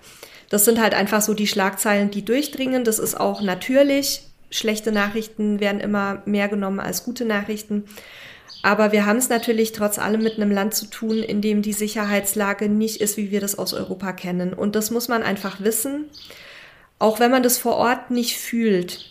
[0.49, 2.83] Das sind halt einfach so die Schlagzeilen, die durchdringen.
[2.83, 4.23] Das ist auch natürlich.
[4.49, 7.83] Schlechte Nachrichten werden immer mehr genommen als gute Nachrichten.
[8.61, 11.73] Aber wir haben es natürlich trotz allem mit einem Land zu tun, in dem die
[11.73, 14.53] Sicherheitslage nicht ist, wie wir das aus Europa kennen.
[14.53, 16.09] Und das muss man einfach wissen,
[16.97, 19.05] auch wenn man das vor Ort nicht fühlt.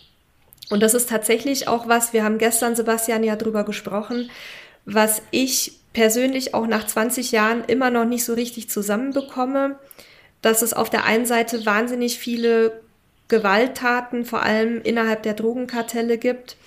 [0.69, 4.29] Und das ist tatsächlich auch was, wir haben gestern, Sebastian, ja drüber gesprochen,
[4.85, 9.79] was ich persönlich auch nach 20 Jahren immer noch nicht so richtig zusammenbekomme,
[10.43, 12.79] dass es auf der einen Seite wahnsinnig viele
[13.27, 16.57] Gewalttaten, vor allem innerhalb der Drogenkartelle gibt.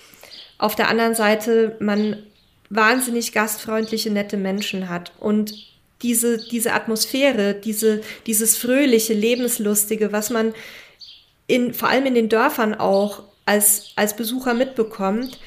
[0.57, 2.23] Auf der anderen Seite man
[2.69, 5.11] wahnsinnig gastfreundliche, nette Menschen hat.
[5.19, 5.53] Und
[6.01, 10.53] diese, diese Atmosphäre, diese, dieses fröhliche, lebenslustige, was man
[11.47, 15.39] in, vor allem in den Dörfern auch als, als Besucher mitbekommt,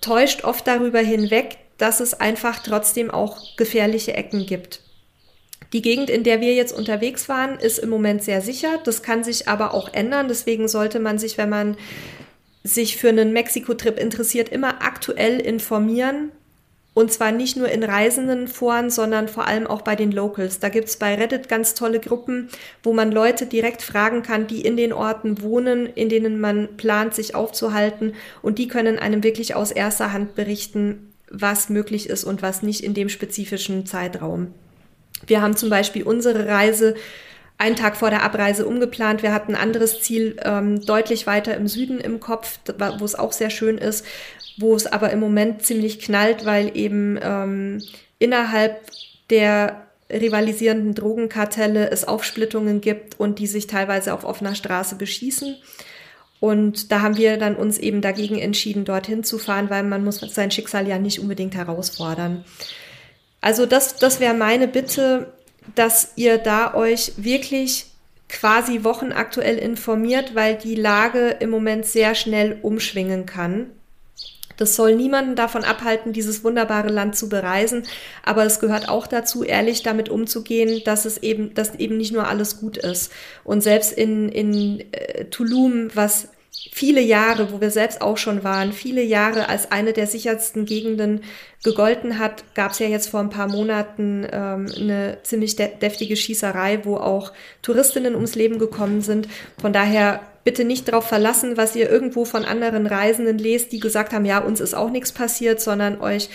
[0.00, 4.80] täuscht oft darüber hinweg, dass es einfach trotzdem auch gefährliche Ecken gibt.
[5.72, 8.78] Die Gegend, in der wir jetzt unterwegs waren, ist im Moment sehr sicher.
[8.84, 10.28] Das kann sich aber auch ändern.
[10.28, 11.76] Deswegen sollte man sich, wenn man
[12.62, 16.30] sich für einen Mexiko-Trip interessiert, immer aktuell informieren.
[16.94, 20.58] Und zwar nicht nur in Reisendenforen, sondern vor allem auch bei den Locals.
[20.58, 22.48] Da gibt es bei Reddit ganz tolle Gruppen,
[22.82, 27.14] wo man Leute direkt fragen kann, die in den Orten wohnen, in denen man plant,
[27.14, 28.14] sich aufzuhalten.
[28.42, 32.84] Und die können einem wirklich aus erster Hand berichten, was möglich ist und was nicht
[32.84, 34.52] in dem spezifischen Zeitraum.
[35.26, 36.94] Wir haben zum Beispiel unsere Reise
[37.56, 39.22] einen Tag vor der Abreise umgeplant.
[39.22, 42.58] Wir hatten ein anderes Ziel ähm, deutlich weiter im Süden im Kopf,
[42.98, 44.04] wo es auch sehr schön ist,
[44.58, 47.82] wo es aber im Moment ziemlich knallt, weil eben ähm,
[48.18, 48.80] innerhalb
[49.30, 55.56] der rivalisierenden Drogenkartelle es Aufsplittungen gibt und die sich teilweise auf offener Straße beschießen.
[56.38, 60.18] Und da haben wir dann uns eben dagegen entschieden, dorthin zu fahren, weil man muss
[60.18, 62.44] sein Schicksal ja nicht unbedingt herausfordern.
[63.40, 65.32] Also das, das wäre meine Bitte,
[65.74, 67.86] dass ihr da euch wirklich
[68.28, 73.70] quasi wochenaktuell informiert, weil die Lage im Moment sehr schnell umschwingen kann.
[74.62, 77.82] Das soll niemanden davon abhalten, dieses wunderbare Land zu bereisen,
[78.24, 82.28] aber es gehört auch dazu, ehrlich damit umzugehen, dass es eben, dass eben nicht nur
[82.28, 83.10] alles gut ist.
[83.42, 86.28] Und selbst in, in äh, Tulum, was
[86.70, 91.22] viele Jahre, wo wir selbst auch schon waren, viele Jahre als eine der sichersten Gegenden
[91.64, 96.16] gegolten hat, gab es ja jetzt vor ein paar Monaten ähm, eine ziemlich de deftige
[96.16, 97.32] Schießerei, wo auch
[97.62, 99.28] Touristinnen ums Leben gekommen sind.
[99.60, 104.12] Von daher bitte nicht darauf verlassen, was ihr irgendwo von anderen Reisenden lest, die gesagt
[104.12, 106.28] haben, ja, uns ist auch nichts passiert, sondern euch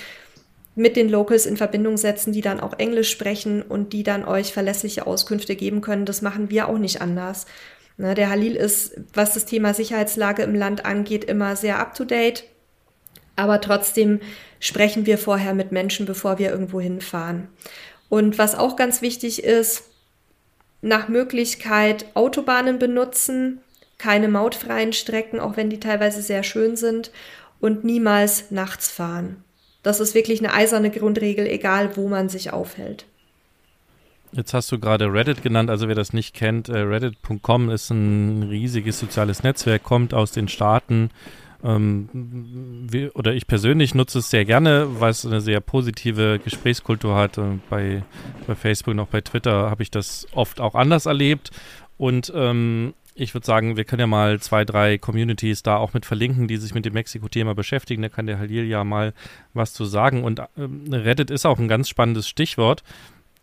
[0.76, 4.54] mit den Locals in Verbindung setzen, die dann auch Englisch sprechen und die dann euch
[4.54, 6.06] verlässliche Auskünfte geben können.
[6.06, 7.48] Das machen wir auch nicht anders.
[7.98, 12.44] Ne, der Halil ist, was das Thema Sicherheitslage im Land angeht, immer sehr up-to-date.
[13.36, 14.20] Aber trotzdem
[14.60, 17.48] sprechen wir vorher mit Menschen, bevor wir irgendwo hinfahren.
[18.10, 19.84] Und was auch ganz wichtig ist,
[20.82, 23.62] nach Möglichkeit Autobahnen benutzen,
[23.98, 27.12] keine mautfreien Strecken, auch wenn die teilweise sehr schön sind,
[27.60, 29.44] und niemals nachts fahren.
[29.82, 33.06] Das ist wirklich eine eiserne Grundregel, egal wo man sich aufhält.
[34.34, 38.44] Jetzt hast du gerade Reddit genannt, also wer das nicht kennt, äh, reddit.com ist ein
[38.44, 41.10] riesiges soziales Netzwerk, kommt aus den Staaten.
[41.64, 42.10] Ähm,
[42.90, 47.40] wir, oder ich persönlich nutze es sehr gerne, weil es eine sehr positive Gesprächskultur hat.
[47.70, 48.04] Bei,
[48.46, 51.52] bei Facebook und auch bei Twitter habe ich das oft auch anders erlebt.
[51.98, 56.06] Und ähm, ich würde sagen, wir können ja mal zwei, drei Communities da auch mit
[56.06, 58.04] verlinken, die sich mit dem Mexiko-Thema beschäftigen.
[58.04, 59.14] Da kann der Halil ja mal
[59.54, 60.24] was zu sagen.
[60.24, 62.84] Und ähm, Reddit ist auch ein ganz spannendes Stichwort.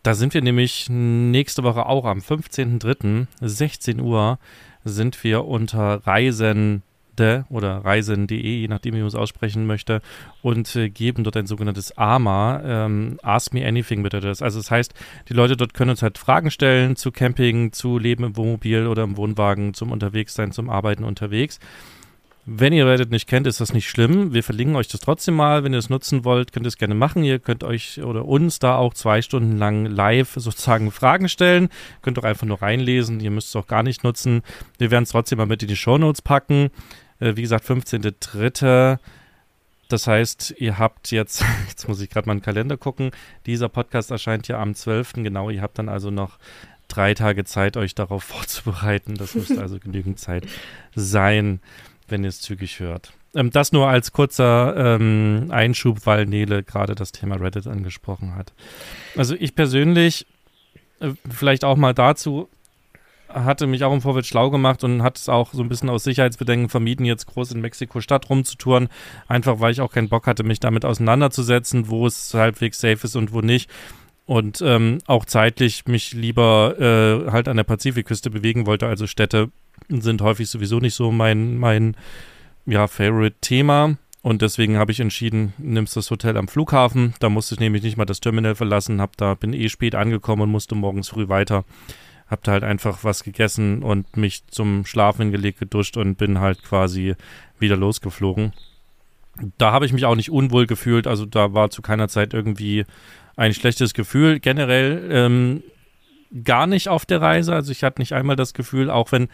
[0.05, 3.25] Da sind wir nämlich nächste Woche auch am 15.03.
[3.41, 4.37] 16 Uhr
[4.83, 6.83] sind wir unter Reisen
[7.49, 10.01] oder reisen.de, je nachdem, wie man es aussprechen möchte,
[10.43, 14.41] und äh, geben dort ein sogenanntes AMA, ähm, Ask Me Anything bedeutet das.
[14.41, 14.93] Also das heißt,
[15.29, 19.03] die Leute dort können uns halt Fragen stellen zu Camping, zu Leben im Wohnmobil oder
[19.03, 21.59] im Wohnwagen, zum Unterwegssein, zum Arbeiten unterwegs.
[22.47, 24.31] Wenn ihr Reddit nicht kennt, ist das nicht schlimm.
[24.31, 25.63] Wir verlinken euch das trotzdem mal.
[25.63, 27.23] Wenn ihr es nutzen wollt, könnt ihr es gerne machen.
[27.23, 31.69] Ihr könnt euch oder uns da auch zwei Stunden lang live sozusagen Fragen stellen.
[32.03, 33.19] Könnt doch einfach nur reinlesen.
[33.19, 34.43] Ihr müsst es auch gar nicht nutzen.
[34.77, 36.69] Wir werden es trotzdem mal mit in die Shownotes packen.
[37.19, 38.99] Äh, wie gesagt, 15.3.
[39.87, 43.09] Das heißt, ihr habt jetzt, jetzt muss ich gerade mal in den Kalender gucken,
[43.47, 45.13] dieser Podcast erscheint ja am 12.
[45.13, 46.37] Genau, ihr habt dann also noch
[46.87, 49.15] drei Tage Zeit, euch darauf vorzubereiten.
[49.15, 50.45] Das müsste also genügend Zeit
[50.95, 51.59] sein,
[52.07, 53.13] wenn ihr es zügig hört.
[53.35, 58.53] Ähm, das nur als kurzer ähm, Einschub, weil Nele gerade das Thema Reddit angesprochen hat.
[59.15, 60.25] Also ich persönlich,
[60.99, 62.49] äh, vielleicht auch mal dazu,
[63.35, 66.05] hatte mich auch im Vorfeld schlau gemacht und hat es auch so ein bisschen aus
[66.05, 68.87] Sicherheitsbedenken vermieden, jetzt groß in Mexiko-Stadt rumzutouren.
[69.27, 73.15] Einfach weil ich auch keinen Bock hatte, mich damit auseinanderzusetzen, wo es halbwegs safe ist
[73.15, 73.69] und wo nicht.
[74.25, 78.87] Und ähm, auch zeitlich mich lieber äh, halt an der Pazifikküste bewegen wollte.
[78.87, 79.51] Also Städte
[79.87, 81.95] sind häufig sowieso nicht so mein, mein
[82.65, 83.97] ja, Favorite-Thema.
[84.23, 87.13] Und deswegen habe ich entschieden, nimmst das Hotel am Flughafen.
[87.19, 90.43] Da musste ich nämlich nicht mal das Terminal verlassen, hab da, bin eh spät angekommen
[90.43, 91.63] und musste morgens früh weiter
[92.27, 96.63] hab da halt einfach was gegessen und mich zum Schlafen hingelegt, geduscht und bin halt
[96.63, 97.15] quasi
[97.59, 98.53] wieder losgeflogen.
[99.57, 102.85] Da habe ich mich auch nicht unwohl gefühlt, also da war zu keiner Zeit irgendwie
[103.35, 104.39] ein schlechtes Gefühl.
[104.39, 105.63] Generell ähm,
[106.43, 109.29] gar nicht auf der Reise, also ich hatte nicht einmal das Gefühl, auch wenn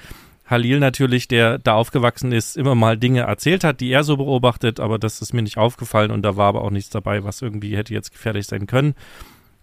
[0.46, 4.80] Halil natürlich, der da aufgewachsen ist, immer mal Dinge erzählt hat, die er so beobachtet,
[4.80, 7.78] aber das ist mir nicht aufgefallen und da war aber auch nichts dabei, was irgendwie
[7.78, 8.94] hätte jetzt gefährlich sein können.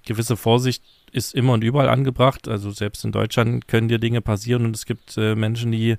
[0.07, 0.83] Gewisse Vorsicht
[1.13, 2.49] ist immer und überall angebracht.
[2.49, 5.97] Also selbst in Deutschland können dir Dinge passieren und es gibt äh, Menschen, die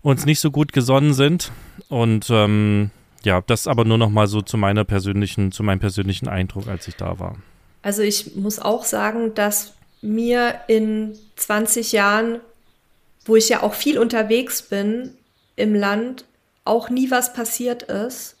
[0.00, 1.52] uns nicht so gut gesonnen sind.
[1.88, 2.90] Und ähm,
[3.24, 6.88] ja, das aber nur noch mal so zu meiner persönlichen, zu meinem persönlichen Eindruck, als
[6.88, 7.36] ich da war.
[7.82, 12.40] Also ich muss auch sagen, dass mir in 20 Jahren,
[13.24, 15.14] wo ich ja auch viel unterwegs bin
[15.56, 16.24] im Land,
[16.64, 18.36] auch nie was passiert ist.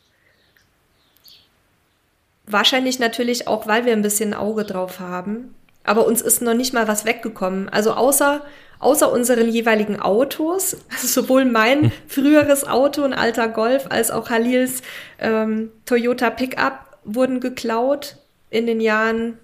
[2.46, 5.54] Wahrscheinlich natürlich auch, weil wir ein bisschen Auge drauf haben.
[5.84, 7.68] Aber uns ist noch nicht mal was weggekommen.
[7.68, 8.42] Also außer,
[8.82, 11.92] außer unseren jeweiligen Autos, sowohl mein hm.
[12.06, 14.82] früheres Auto, ein alter Golf, als auch Halils
[15.18, 18.16] ähm, Toyota Pickup wurden geklaut
[18.50, 19.38] in den Jahren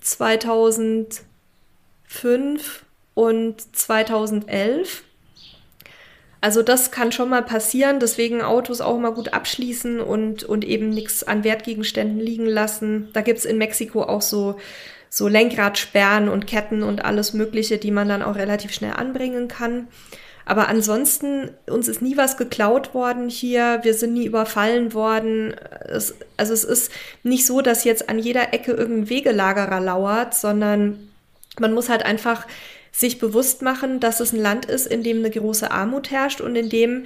[0.00, 1.20] 2005
[3.14, 5.04] und 2011.
[6.42, 10.88] Also das kann schon mal passieren, deswegen Autos auch mal gut abschließen und, und eben
[10.88, 13.10] nichts an Wertgegenständen liegen lassen.
[13.12, 14.56] Da gibt's in Mexiko auch so,
[15.10, 19.88] so Lenkradsperren und Ketten und alles Mögliche, die man dann auch relativ schnell anbringen kann.
[20.46, 25.54] Aber ansonsten, uns ist nie was geklaut worden hier, wir sind nie überfallen worden.
[25.86, 26.92] Es, also es ist
[27.24, 31.10] nicht so, dass jetzt an jeder Ecke irgendein Wegelagerer lauert, sondern
[31.58, 32.46] man muss halt einfach
[32.92, 36.56] sich bewusst machen, dass es ein Land ist, in dem eine große Armut herrscht und
[36.56, 37.04] in dem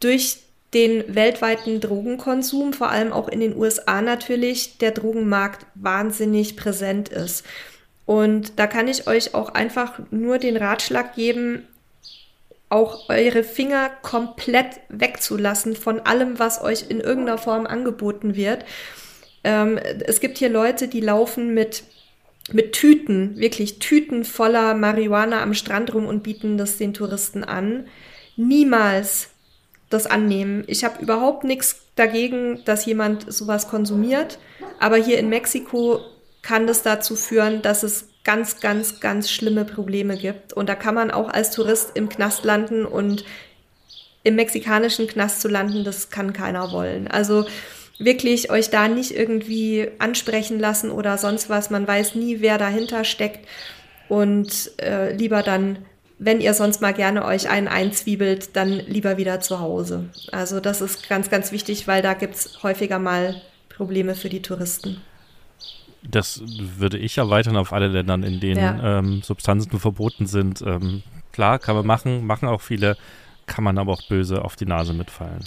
[0.00, 0.38] durch
[0.74, 7.44] den weltweiten Drogenkonsum, vor allem auch in den USA natürlich, der Drogenmarkt wahnsinnig präsent ist.
[8.04, 11.66] Und da kann ich euch auch einfach nur den Ratschlag geben,
[12.70, 18.64] auch eure Finger komplett wegzulassen von allem, was euch in irgendeiner Form angeboten wird.
[19.42, 21.84] Ähm, es gibt hier Leute, die laufen mit
[22.50, 27.86] mit Tüten, wirklich Tüten voller Marihuana am Strand rum und bieten das den Touristen an.
[28.36, 29.28] Niemals
[29.90, 30.64] das annehmen.
[30.66, 34.38] Ich habe überhaupt nichts dagegen, dass jemand sowas konsumiert,
[34.78, 36.00] aber hier in Mexiko
[36.42, 40.52] kann das dazu führen, dass es ganz, ganz, ganz schlimme Probleme gibt.
[40.52, 43.24] Und da kann man auch als Tourist im Knast landen und
[44.22, 47.08] im mexikanischen Knast zu landen, das kann keiner wollen.
[47.08, 47.46] Also
[47.98, 51.70] wirklich euch da nicht irgendwie ansprechen lassen oder sonst was.
[51.70, 53.46] Man weiß nie, wer dahinter steckt.
[54.08, 55.78] Und äh, lieber dann,
[56.18, 60.08] wenn ihr sonst mal gerne euch einen einzwiebelt, dann lieber wieder zu Hause.
[60.32, 64.42] Also das ist ganz, ganz wichtig, weil da gibt es häufiger mal Probleme für die
[64.42, 65.00] Touristen.
[66.02, 68.98] Das würde ich erweitern auf alle Ländern, in denen ja.
[68.98, 70.62] ähm, Substanzen verboten sind.
[70.62, 71.02] Ähm,
[71.32, 72.96] klar, kann man machen, machen auch viele,
[73.46, 75.44] kann man aber auch böse auf die Nase mitfallen.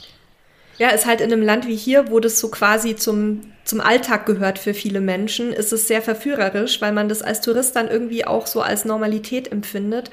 [0.78, 4.26] Ja, ist halt in einem Land wie hier, wo das so quasi zum, zum Alltag
[4.26, 8.26] gehört für viele Menschen, ist es sehr verführerisch, weil man das als Tourist dann irgendwie
[8.26, 10.10] auch so als Normalität empfindet.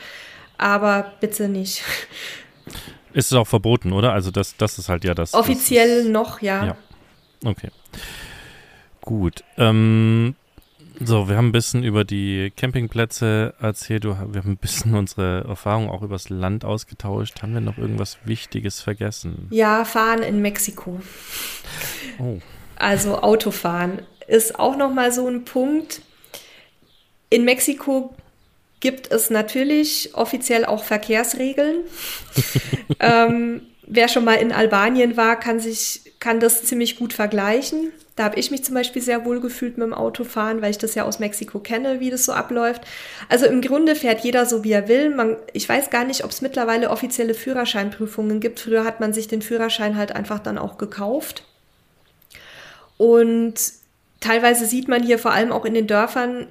[0.59, 1.83] Aber bitte nicht.
[3.13, 4.13] Ist es auch verboten, oder?
[4.13, 5.35] Also das, das ist halt ja das.
[5.35, 6.67] Offiziell das ist, noch, ja.
[6.67, 6.77] Ja.
[7.45, 7.71] Okay.
[9.01, 9.43] Gut.
[9.57, 10.35] Ähm,
[11.01, 15.89] so, wir haben ein bisschen über die Campingplätze erzählt, wir haben ein bisschen unsere Erfahrungen
[15.89, 17.41] auch übers Land ausgetauscht.
[17.41, 19.47] Haben wir noch irgendwas Wichtiges vergessen?
[19.51, 21.01] Ja, fahren in Mexiko.
[22.19, 22.39] Oh.
[22.77, 26.03] Also Autofahren ist auch noch mal so ein Punkt.
[27.31, 28.15] In Mexiko
[28.81, 31.85] gibt es natürlich offiziell auch Verkehrsregeln.
[33.01, 37.93] ähm, wer schon mal in Albanien war, kann sich kann das ziemlich gut vergleichen.
[38.17, 40.97] Da habe ich mich zum Beispiel sehr wohl gefühlt mit dem Autofahren, weil ich das
[40.97, 42.83] ja aus Mexiko kenne, wie das so abläuft.
[43.29, 45.15] Also im Grunde fährt jeder so, wie er will.
[45.15, 48.59] Man, ich weiß gar nicht, ob es mittlerweile offizielle Führerscheinprüfungen gibt.
[48.59, 51.45] Früher hat man sich den Führerschein halt einfach dann auch gekauft.
[52.97, 53.55] Und
[54.19, 56.49] teilweise sieht man hier vor allem auch in den Dörfern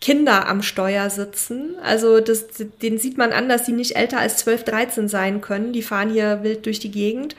[0.00, 1.76] Kinder am Steuer sitzen.
[1.82, 2.46] Also das,
[2.82, 5.72] den sieht man an, dass die nicht älter als 12, 13 sein können.
[5.72, 7.36] Die fahren hier wild durch die Gegend.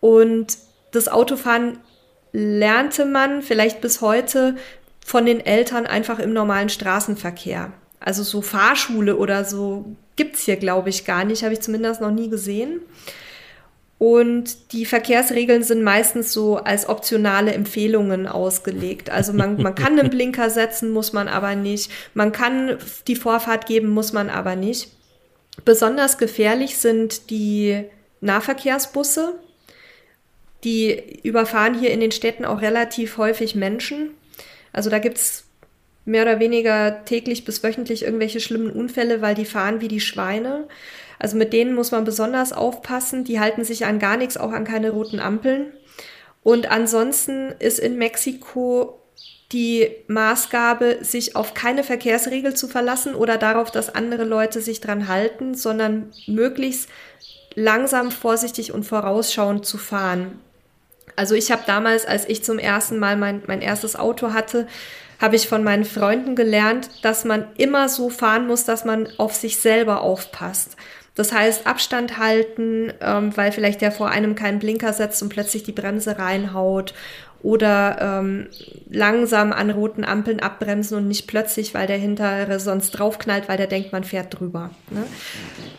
[0.00, 0.58] Und
[0.92, 1.78] das Autofahren
[2.32, 4.56] lernte man vielleicht bis heute
[5.04, 7.72] von den Eltern einfach im normalen Straßenverkehr.
[7.98, 12.00] Also so Fahrschule oder so gibt es hier, glaube ich, gar nicht, habe ich zumindest
[12.00, 12.80] noch nie gesehen.
[14.02, 19.10] Und die Verkehrsregeln sind meistens so als optionale Empfehlungen ausgelegt.
[19.10, 21.88] Also man, man kann einen Blinker setzen, muss man aber nicht.
[22.12, 24.88] Man kann die Vorfahrt geben, muss man aber nicht.
[25.64, 27.84] Besonders gefährlich sind die
[28.20, 29.34] Nahverkehrsbusse,
[30.64, 34.10] die überfahren hier in den Städten auch relativ häufig Menschen.
[34.72, 35.44] Also da gibt's
[36.04, 40.66] mehr oder weniger täglich bis wöchentlich irgendwelche schlimmen Unfälle, weil die fahren wie die Schweine.
[41.22, 43.22] Also mit denen muss man besonders aufpassen.
[43.22, 45.72] Die halten sich an gar nichts, auch an keine roten Ampeln.
[46.42, 48.98] Und ansonsten ist in Mexiko
[49.52, 55.06] die Maßgabe, sich auf keine Verkehrsregel zu verlassen oder darauf, dass andere Leute sich dran
[55.06, 56.88] halten, sondern möglichst
[57.54, 60.40] langsam, vorsichtig und vorausschauend zu fahren.
[61.14, 64.66] Also ich habe damals, als ich zum ersten Mal mein, mein erstes Auto hatte,
[65.20, 69.36] habe ich von meinen Freunden gelernt, dass man immer so fahren muss, dass man auf
[69.36, 70.76] sich selber aufpasst.
[71.14, 75.62] Das heißt, Abstand halten, ähm, weil vielleicht der vor einem keinen Blinker setzt und plötzlich
[75.62, 76.94] die Bremse reinhaut.
[77.42, 78.46] Oder ähm,
[78.88, 83.66] langsam an roten Ampeln abbremsen und nicht plötzlich, weil der hintere sonst draufknallt, weil der
[83.66, 84.70] denkt, man fährt drüber.
[84.90, 85.02] Ne?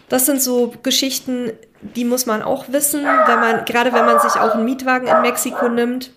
[0.10, 4.34] Das sind so Geschichten, die muss man auch wissen, wenn man, gerade wenn man sich
[4.34, 6.12] auch einen Mietwagen in Mexiko nimmt.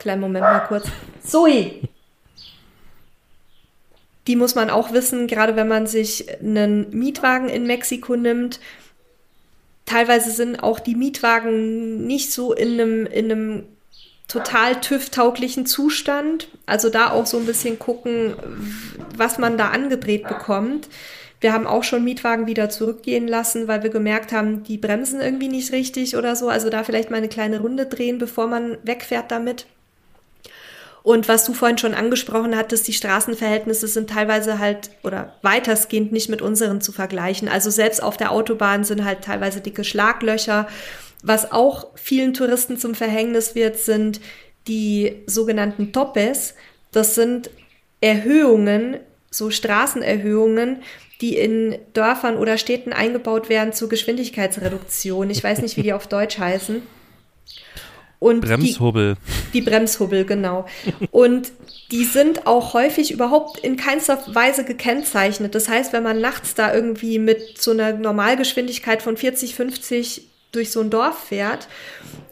[0.00, 0.86] Kleinen Moment mal kurz.
[1.24, 1.82] Zoe!
[4.28, 8.60] Die muss man auch wissen, gerade wenn man sich einen Mietwagen in Mexiko nimmt.
[9.86, 13.62] Teilweise sind auch die Mietwagen nicht so in einem, in einem
[14.28, 16.48] total TÜV-tauglichen Zustand.
[16.66, 18.34] Also da auch so ein bisschen gucken,
[19.16, 20.88] was man da angedreht bekommt.
[21.40, 25.48] Wir haben auch schon Mietwagen wieder zurückgehen lassen, weil wir gemerkt haben, die bremsen irgendwie
[25.48, 26.50] nicht richtig oder so.
[26.50, 29.66] Also da vielleicht mal eine kleine Runde drehen, bevor man wegfährt damit.
[31.08, 36.28] Und was du vorhin schon angesprochen hattest, die Straßenverhältnisse sind teilweise halt oder weitestgehend nicht
[36.28, 37.48] mit unseren zu vergleichen.
[37.48, 40.68] Also selbst auf der Autobahn sind halt teilweise dicke Schlaglöcher.
[41.22, 44.20] Was auch vielen Touristen zum Verhängnis wird, sind
[44.66, 46.52] die sogenannten Topes.
[46.92, 47.48] Das sind
[48.02, 48.98] Erhöhungen,
[49.30, 50.82] so Straßenerhöhungen,
[51.22, 55.30] die in Dörfern oder Städten eingebaut werden zur Geschwindigkeitsreduktion.
[55.30, 56.82] Ich weiß nicht, wie die auf Deutsch heißen.
[58.18, 59.16] Und Bremshubbel.
[59.52, 60.66] Die, die Bremshubbel, genau.
[61.10, 61.52] Und
[61.92, 65.54] die sind auch häufig überhaupt in keinster Weise gekennzeichnet.
[65.54, 70.72] Das heißt, wenn man nachts da irgendwie mit so einer Normalgeschwindigkeit von 40, 50 durch
[70.72, 71.68] so ein Dorf fährt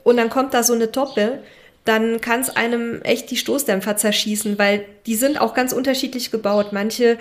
[0.03, 1.41] und dann kommt da so eine Toppe,
[1.85, 6.73] dann kann es einem echt die Stoßdämpfer zerschießen, weil die sind auch ganz unterschiedlich gebaut.
[6.73, 7.17] Manche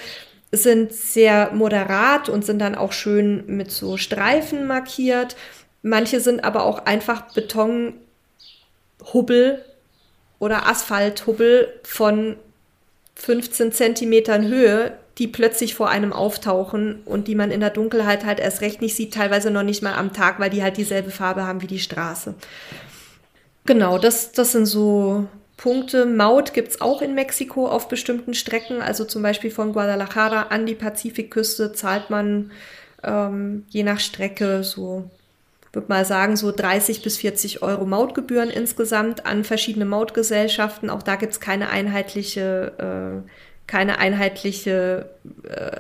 [0.52, 5.36] sind sehr moderat und sind dann auch schön mit so Streifen markiert.
[5.84, 7.94] Manche sind aber auch einfach Beton
[9.14, 9.64] Hubbel
[10.40, 12.36] oder Asphalthubbel von
[13.16, 18.40] 15 Zentimetern Höhe, die plötzlich vor einem auftauchen und die man in der Dunkelheit halt
[18.40, 21.46] erst recht nicht sieht, teilweise noch nicht mal am Tag, weil die halt dieselbe Farbe
[21.46, 22.36] haben wie die Straße.
[23.66, 25.28] Genau, das, das sind so
[25.58, 26.06] Punkte.
[26.06, 30.66] Maut gibt es auch in Mexiko auf bestimmten Strecken, also zum Beispiel von Guadalajara an
[30.66, 32.52] die Pazifikküste zahlt man
[33.04, 35.10] ähm, je nach Strecke so
[35.76, 40.90] würde mal sagen, so 30 bis 40 Euro Mautgebühren insgesamt an verschiedene Mautgesellschaften.
[40.90, 43.30] Auch da gibt es keine einheitliche, äh,
[43.68, 45.10] keine einheitliche,
[45.44, 45.78] äh,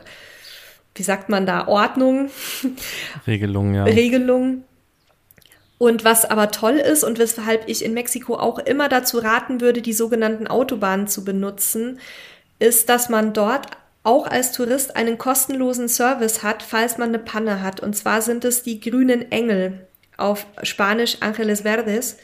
[0.93, 2.29] wie sagt man da, Ordnung.
[3.27, 3.85] Regelung, ja.
[3.85, 4.63] Regelung.
[5.77, 9.81] Und was aber toll ist und weshalb ich in Mexiko auch immer dazu raten würde,
[9.81, 11.99] die sogenannten Autobahnen zu benutzen,
[12.59, 13.67] ist, dass man dort
[14.05, 17.79] auch als Tourist einen kostenlosen Service hat, falls man eine Panne hat.
[17.79, 22.17] Und zwar sind es die grünen Engel, auf Spanisch Angeles Verdes.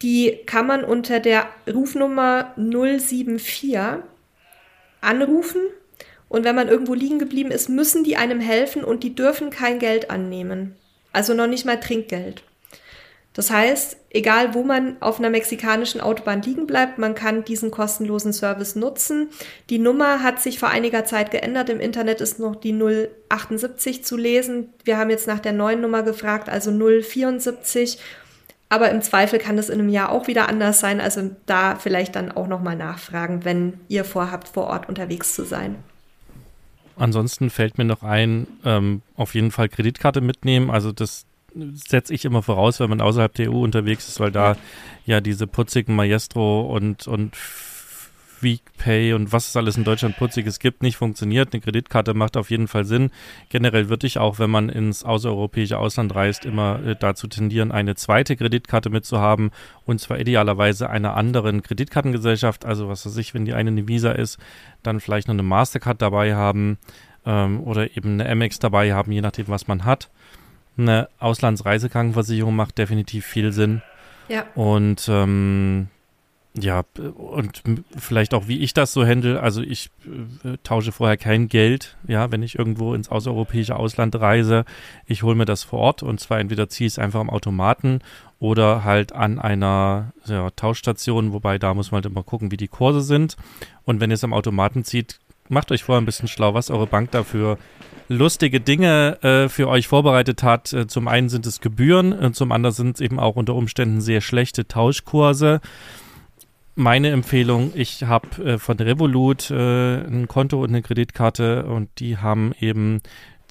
[0.00, 3.78] Die kann man unter der Rufnummer 074
[5.00, 5.60] anrufen.
[6.28, 9.78] Und wenn man irgendwo liegen geblieben ist, müssen die einem helfen und die dürfen kein
[9.78, 10.76] Geld annehmen.
[11.12, 12.42] Also noch nicht mal Trinkgeld.
[13.34, 18.34] Das heißt, egal wo man auf einer mexikanischen Autobahn liegen bleibt, man kann diesen kostenlosen
[18.34, 19.30] Service nutzen.
[19.70, 21.70] Die Nummer hat sich vor einiger Zeit geändert.
[21.70, 22.72] Im Internet ist noch die
[23.30, 24.68] 078 zu lesen.
[24.84, 27.98] Wir haben jetzt nach der neuen Nummer gefragt, also 074.
[28.68, 31.00] Aber im Zweifel kann es in einem Jahr auch wieder anders sein.
[31.00, 35.76] Also da vielleicht dann auch nochmal nachfragen, wenn ihr vorhabt, vor Ort unterwegs zu sein.
[36.96, 40.70] Ansonsten fällt mir noch ein, ähm, auf jeden Fall Kreditkarte mitnehmen.
[40.70, 41.24] Also das
[41.74, 44.56] setze ich immer voraus, wenn man außerhalb der EU unterwegs ist, weil da
[45.06, 47.36] ja diese putzigen Maestro und, und
[48.42, 51.52] WePay und was es alles in Deutschland putziges gibt, nicht funktioniert.
[51.52, 53.10] Eine Kreditkarte macht auf jeden Fall Sinn.
[53.48, 57.94] Generell würde ich auch, wenn man ins außereuropäische Ausland reist, immer äh, dazu tendieren, eine
[57.94, 59.50] zweite Kreditkarte mitzuhaben
[59.84, 62.64] und zwar idealerweise einer anderen Kreditkartengesellschaft.
[62.64, 64.38] Also was weiß ich, wenn die eine eine Visa ist,
[64.82, 66.78] dann vielleicht noch eine Mastercard dabei haben
[67.24, 70.10] ähm, oder eben eine Amex dabei haben, je nachdem, was man hat
[70.76, 73.82] eine Auslandsreisekrankenversicherung macht definitiv viel Sinn.
[74.28, 74.46] Ja.
[74.54, 75.88] Und ähm,
[76.54, 76.84] ja,
[77.16, 77.62] und
[77.96, 79.40] vielleicht auch, wie ich das so handle.
[79.40, 79.90] Also ich
[80.44, 84.66] äh, tausche vorher kein Geld, ja, wenn ich irgendwo ins außereuropäische Ausland reise.
[85.06, 88.00] Ich hole mir das vor Ort und zwar entweder ziehe ich es einfach am Automaten
[88.38, 92.68] oder halt an einer ja, Tauschstation, wobei da muss man halt immer gucken, wie die
[92.68, 93.36] Kurse sind.
[93.84, 96.86] Und wenn ihr es am Automaten zieht, macht euch vorher ein bisschen schlau, was eure
[96.86, 97.56] Bank dafür
[98.08, 100.72] lustige Dinge äh, für euch vorbereitet hat.
[100.72, 104.00] Äh, zum einen sind es Gebühren, und zum anderen sind es eben auch unter Umständen
[104.00, 105.60] sehr schlechte Tauschkurse.
[106.74, 112.16] Meine Empfehlung, ich habe äh, von Revolut äh, ein Konto und eine Kreditkarte und die
[112.16, 113.00] haben eben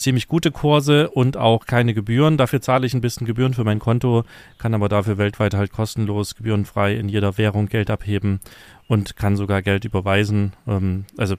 [0.02, 2.38] ziemlich gute Kurse und auch keine Gebühren.
[2.38, 4.24] Dafür zahle ich ein bisschen Gebühren für mein Konto,
[4.58, 8.40] kann aber dafür weltweit halt kostenlos, gebührenfrei in jeder Währung Geld abheben
[8.88, 10.54] und kann sogar Geld überweisen.
[10.68, 11.36] Ähm, also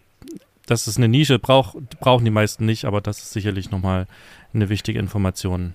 [0.66, 4.06] das ist eine Nische, brauch, brauchen die meisten nicht, aber das ist sicherlich nochmal
[4.54, 5.74] eine wichtige Information.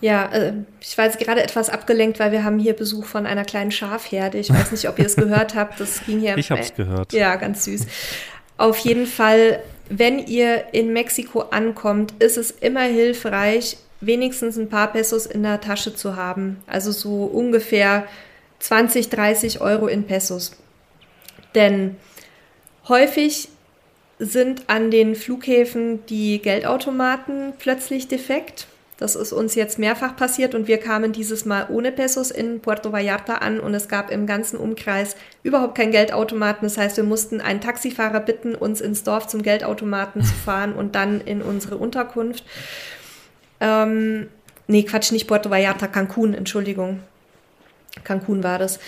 [0.00, 3.44] Ja, äh, ich war jetzt gerade etwas abgelenkt, weil wir haben hier Besuch von einer
[3.44, 4.38] kleinen Schafherde.
[4.38, 5.80] Ich weiß nicht, ob ihr es gehört habt.
[5.80, 6.36] Das ging hier.
[6.38, 7.12] Ich habe es gehört.
[7.12, 7.86] Ja, ganz süß.
[8.58, 14.92] Auf jeden Fall, wenn ihr in Mexiko ankommt, ist es immer hilfreich, wenigstens ein paar
[14.92, 16.62] Pesos in der Tasche zu haben.
[16.66, 18.06] Also so ungefähr
[18.58, 20.52] 20, 30 Euro in Pesos.
[21.54, 21.96] Denn
[22.88, 23.48] Häufig
[24.18, 28.66] sind an den Flughäfen die Geldautomaten plötzlich defekt.
[28.98, 32.92] Das ist uns jetzt mehrfach passiert und wir kamen dieses Mal ohne Pesos in Puerto
[32.92, 36.66] Vallarta an und es gab im ganzen Umkreis überhaupt kein Geldautomaten.
[36.66, 40.94] Das heißt, wir mussten einen Taxifahrer bitten, uns ins Dorf zum Geldautomaten zu fahren und
[40.94, 42.42] dann in unsere Unterkunft.
[43.60, 44.28] Ähm,
[44.66, 47.00] nee, Quatsch, nicht Puerto Vallarta, Cancun, Entschuldigung.
[48.02, 48.78] Cancun war das.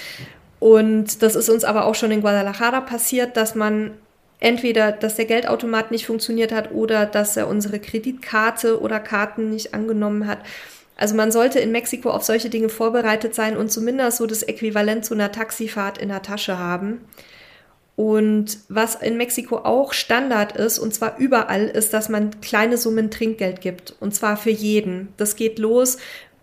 [0.60, 3.92] Und das ist uns aber auch schon in Guadalajara passiert, dass man
[4.40, 9.74] entweder, dass der Geldautomat nicht funktioniert hat oder dass er unsere Kreditkarte oder Karten nicht
[9.74, 10.38] angenommen hat.
[10.96, 15.04] Also man sollte in Mexiko auf solche Dinge vorbereitet sein und zumindest so das Äquivalent
[15.04, 17.00] zu einer Taxifahrt in der Tasche haben.
[17.94, 23.10] Und was in Mexiko auch Standard ist, und zwar überall, ist, dass man kleine Summen
[23.10, 23.94] Trinkgeld gibt.
[23.98, 25.08] Und zwar für jeden.
[25.16, 25.98] Das geht los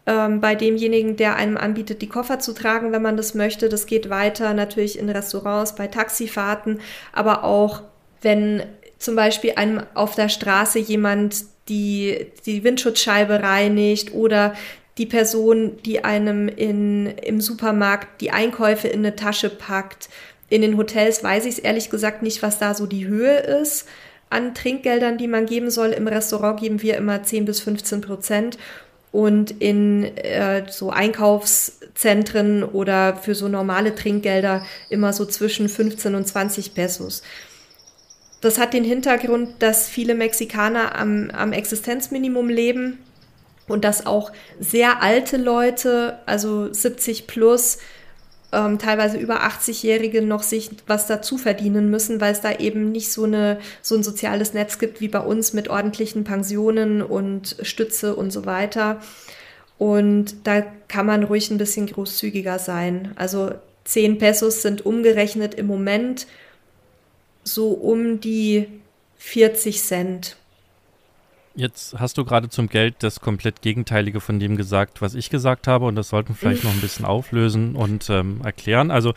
[0.05, 3.69] ähm, bei demjenigen, der einem anbietet, die Koffer zu tragen, wenn man das möchte.
[3.69, 6.79] Das geht weiter natürlich in Restaurants, bei Taxifahrten,
[7.11, 7.81] aber auch
[8.21, 8.63] wenn
[8.99, 14.53] zum Beispiel einem auf der Straße jemand die, die Windschutzscheibe reinigt oder
[14.97, 20.09] die Person, die einem in, im Supermarkt die Einkäufe in eine Tasche packt.
[20.49, 23.87] In den Hotels weiß ich es ehrlich gesagt nicht, was da so die Höhe ist
[24.29, 25.91] an Trinkgeldern, die man geben soll.
[25.91, 28.57] Im Restaurant geben wir immer 10 bis 15 Prozent
[29.15, 36.27] und in äh, so Einkaufszentren oder für so normale Trinkgelder immer so zwischen 15 und
[36.27, 37.23] 20 Pesos.
[38.41, 42.99] Das hat den Hintergrund, dass viele Mexikaner am, am Existenzminimum leben
[43.69, 47.77] und dass auch sehr alte Leute, also 70 plus,
[48.55, 53.11] ähm, teilweise über 80-Jährige noch sich was dazu verdienen müssen, weil es da eben nicht
[53.11, 58.15] so, eine, so ein soziales Netz gibt wie bei uns mit ordentlichen Pensionen und Stütze
[58.15, 59.01] und so weiter.
[59.77, 63.11] Und da kann man ruhig ein bisschen großzügiger sein.
[63.15, 63.51] Also
[63.83, 66.27] 10 Pesos sind umgerechnet im Moment
[67.43, 68.67] so um die
[69.17, 70.37] 40 Cent.
[71.55, 75.67] Jetzt hast du gerade zum Geld das komplett Gegenteilige von dem gesagt, was ich gesagt
[75.67, 78.91] habe, und das sollten wir vielleicht noch ein bisschen auflösen und ähm, erklären.
[78.91, 79.13] Also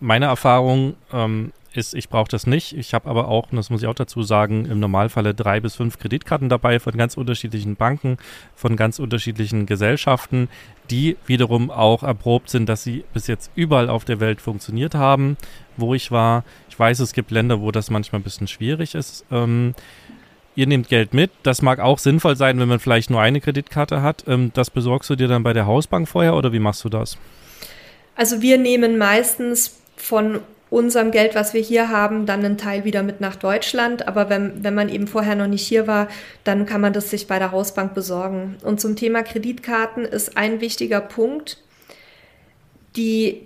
[0.00, 2.76] meine Erfahrung ähm, ist, ich brauche das nicht.
[2.76, 5.74] Ich habe aber auch, und das muss ich auch dazu sagen, im Normalfalle drei bis
[5.74, 8.16] fünf Kreditkarten dabei von ganz unterschiedlichen Banken,
[8.54, 10.48] von ganz unterschiedlichen Gesellschaften,
[10.90, 15.36] die wiederum auch erprobt sind, dass sie bis jetzt überall auf der Welt funktioniert haben,
[15.76, 16.44] wo ich war.
[16.68, 19.24] Ich weiß, es gibt Länder, wo das manchmal ein bisschen schwierig ist.
[19.30, 19.74] Ähm,
[20.56, 21.30] ihr nehmt Geld mit.
[21.42, 24.24] Das mag auch sinnvoll sein, wenn man vielleicht nur eine Kreditkarte hat.
[24.26, 27.18] Ähm, das besorgst du dir dann bei der Hausbank vorher oder wie machst du das?
[28.16, 30.40] Also wir nehmen meistens von
[30.70, 34.08] unserem Geld, was wir hier haben, dann einen Teil wieder mit nach Deutschland.
[34.08, 36.08] Aber wenn, wenn man eben vorher noch nicht hier war,
[36.42, 38.56] dann kann man das sich bei der Hausbank besorgen.
[38.62, 41.58] Und zum Thema Kreditkarten ist ein wichtiger Punkt.
[42.96, 43.42] Die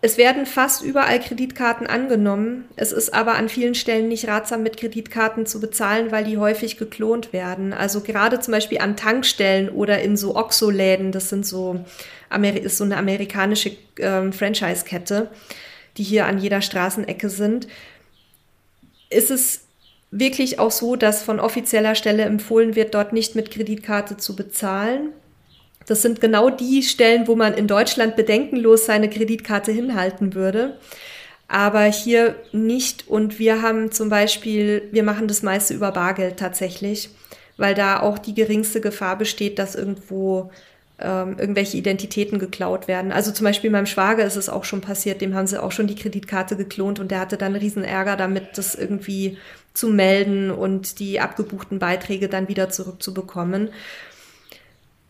[0.00, 2.66] es werden fast überall Kreditkarten angenommen.
[2.76, 6.76] Es ist aber an vielen Stellen nicht ratsam, mit Kreditkarten zu bezahlen, weil die häufig
[6.76, 7.72] geklont werden.
[7.72, 11.84] Also gerade zum Beispiel an Tankstellen oder in so Oxo-Läden, das sind so,
[12.62, 15.30] ist so eine amerikanische äh, Franchise-Kette,
[15.96, 17.66] die hier an jeder Straßenecke sind,
[19.10, 19.64] ist es
[20.12, 25.10] wirklich auch so, dass von offizieller Stelle empfohlen wird, dort nicht mit Kreditkarte zu bezahlen.
[25.88, 30.76] Das sind genau die Stellen, wo man in Deutschland bedenkenlos seine Kreditkarte hinhalten würde.
[31.48, 33.08] Aber hier nicht.
[33.08, 37.08] Und wir haben zum Beispiel, wir machen das meiste über Bargeld tatsächlich,
[37.56, 40.50] weil da auch die geringste Gefahr besteht, dass irgendwo
[40.98, 43.10] ähm, irgendwelche Identitäten geklaut werden.
[43.10, 45.86] Also zum Beispiel meinem Schwager ist es auch schon passiert, dem haben sie auch schon
[45.86, 49.38] die Kreditkarte geklont und der hatte dann riesen Ärger damit, das irgendwie
[49.72, 53.70] zu melden und die abgebuchten Beiträge dann wieder zurückzubekommen.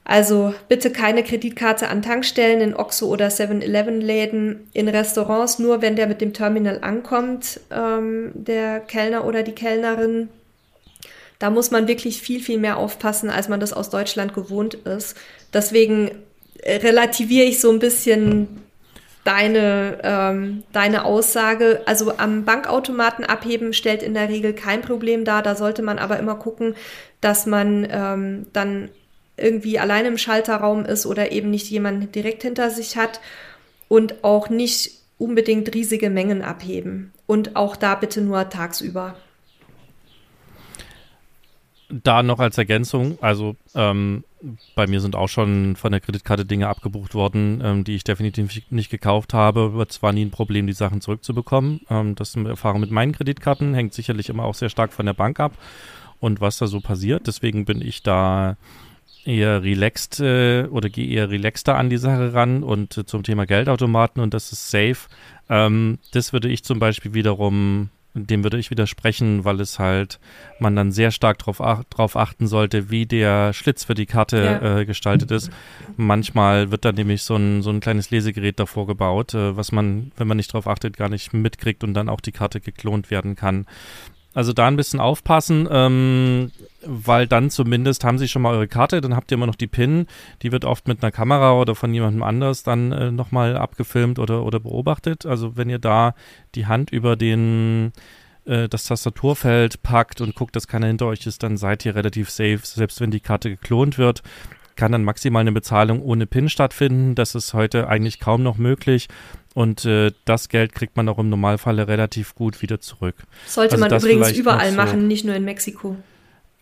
[0.08, 6.06] Also bitte keine Kreditkarte an Tankstellen in Oxo oder 7-Eleven-Läden, in Restaurants, nur wenn der
[6.06, 10.30] mit dem Terminal ankommt, ähm, der Kellner oder die Kellnerin.
[11.38, 15.14] Da muss man wirklich viel, viel mehr aufpassen, als man das aus Deutschland gewohnt ist.
[15.52, 16.10] Deswegen
[16.62, 18.48] äh, relativiere ich so ein bisschen
[19.24, 21.82] deine, ähm, deine Aussage.
[21.84, 25.42] Also am Bankautomaten abheben stellt in der Regel kein Problem dar.
[25.42, 26.76] Da sollte man aber immer gucken,
[27.20, 28.88] dass man ähm, dann
[29.38, 33.20] irgendwie allein im Schalterraum ist oder eben nicht jemand direkt hinter sich hat
[33.88, 37.12] und auch nicht unbedingt riesige Mengen abheben.
[37.26, 39.16] Und auch da bitte nur tagsüber.
[41.90, 44.22] Da noch als Ergänzung, also ähm,
[44.74, 48.70] bei mir sind auch schon von der Kreditkarte Dinge abgebucht worden, ähm, die ich definitiv
[48.70, 49.72] nicht gekauft habe.
[49.72, 51.80] Wird zwar nie ein Problem, die Sachen zurückzubekommen.
[51.88, 55.06] Ähm, das ist eine Erfahrung mit meinen Kreditkarten, hängt sicherlich immer auch sehr stark von
[55.06, 55.52] der Bank ab
[56.20, 57.26] und was da so passiert.
[57.26, 58.56] Deswegen bin ich da
[59.28, 63.46] eher relaxed äh, oder gehe eher relaxter an die Sache ran und äh, zum Thema
[63.46, 65.08] Geldautomaten und das ist safe.
[65.48, 70.18] Ähm, das würde ich zum Beispiel wiederum dem würde ich widersprechen, weil es halt
[70.58, 74.36] man dann sehr stark darauf ach, drauf achten sollte, wie der Schlitz für die Karte
[74.62, 74.78] ja.
[74.78, 75.50] äh, gestaltet ist.
[75.96, 80.12] Manchmal wird da nämlich so ein, so ein kleines Lesegerät davor gebaut, äh, was man,
[80.16, 83.36] wenn man nicht darauf achtet, gar nicht mitkriegt und dann auch die Karte geklont werden
[83.36, 83.66] kann.
[84.34, 86.52] Also da ein bisschen aufpassen, ähm,
[86.84, 89.66] weil dann zumindest haben sie schon mal eure Karte, dann habt ihr immer noch die
[89.66, 90.06] PIN,
[90.42, 94.44] die wird oft mit einer Kamera oder von jemandem anders dann äh, nochmal abgefilmt oder,
[94.44, 95.26] oder beobachtet.
[95.26, 96.14] Also wenn ihr da
[96.54, 97.92] die Hand über den
[98.44, 102.30] äh, das Tastaturfeld packt und guckt, dass keiner hinter euch ist, dann seid ihr relativ
[102.30, 104.22] safe, selbst wenn die Karte geklont wird
[104.78, 107.16] kann dann maximal eine Bezahlung ohne PIN stattfinden.
[107.16, 109.08] Das ist heute eigentlich kaum noch möglich.
[109.58, 113.16] Und äh, das Geld kriegt man auch im Normalfall relativ gut wieder zurück.
[113.44, 115.96] Sollte also man übrigens überall so, machen, nicht nur in Mexiko.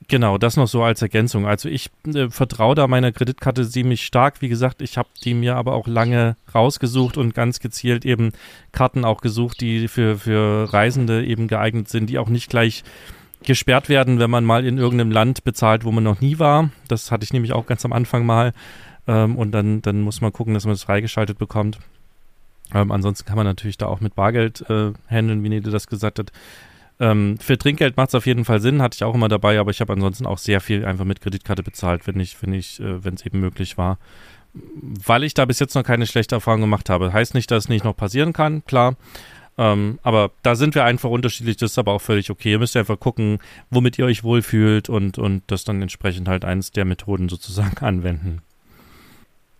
[0.08, 1.46] Genau, das noch so als Ergänzung.
[1.46, 4.40] Also ich äh, vertraue da meiner Kreditkarte ziemlich stark.
[4.40, 8.32] Wie gesagt, ich habe die mir aber auch lange rausgesucht und ganz gezielt eben
[8.72, 12.82] Karten auch gesucht, die für, für Reisende eben geeignet sind, die auch nicht gleich
[13.44, 16.70] gesperrt werden, wenn man mal in irgendeinem Land bezahlt, wo man noch nie war.
[16.88, 18.54] Das hatte ich nämlich auch ganz am Anfang mal.
[19.06, 21.78] Ähm, und dann, dann muss man gucken, dass man das freigeschaltet bekommt.
[22.74, 26.18] Ähm, ansonsten kann man natürlich da auch mit Bargeld äh, handeln, wie Nede das gesagt
[26.18, 26.32] hat.
[26.98, 29.70] Ähm, für Trinkgeld macht es auf jeden Fall Sinn, hatte ich auch immer dabei, aber
[29.70, 33.04] ich habe ansonsten auch sehr viel einfach mit Kreditkarte bezahlt, wenn ich, wenn ich, äh,
[33.04, 33.98] wenn es eben möglich war.
[34.54, 37.12] Weil ich da bis jetzt noch keine schlechte Erfahrung gemacht habe.
[37.12, 38.96] Heißt nicht, dass es nicht noch passieren kann, klar.
[39.58, 42.52] Ähm, aber da sind wir einfach unterschiedlich, das ist aber auch völlig okay.
[42.52, 43.38] Ihr müsst einfach gucken,
[43.70, 48.42] womit ihr euch wohlfühlt und, und das dann entsprechend halt eins der Methoden sozusagen anwenden.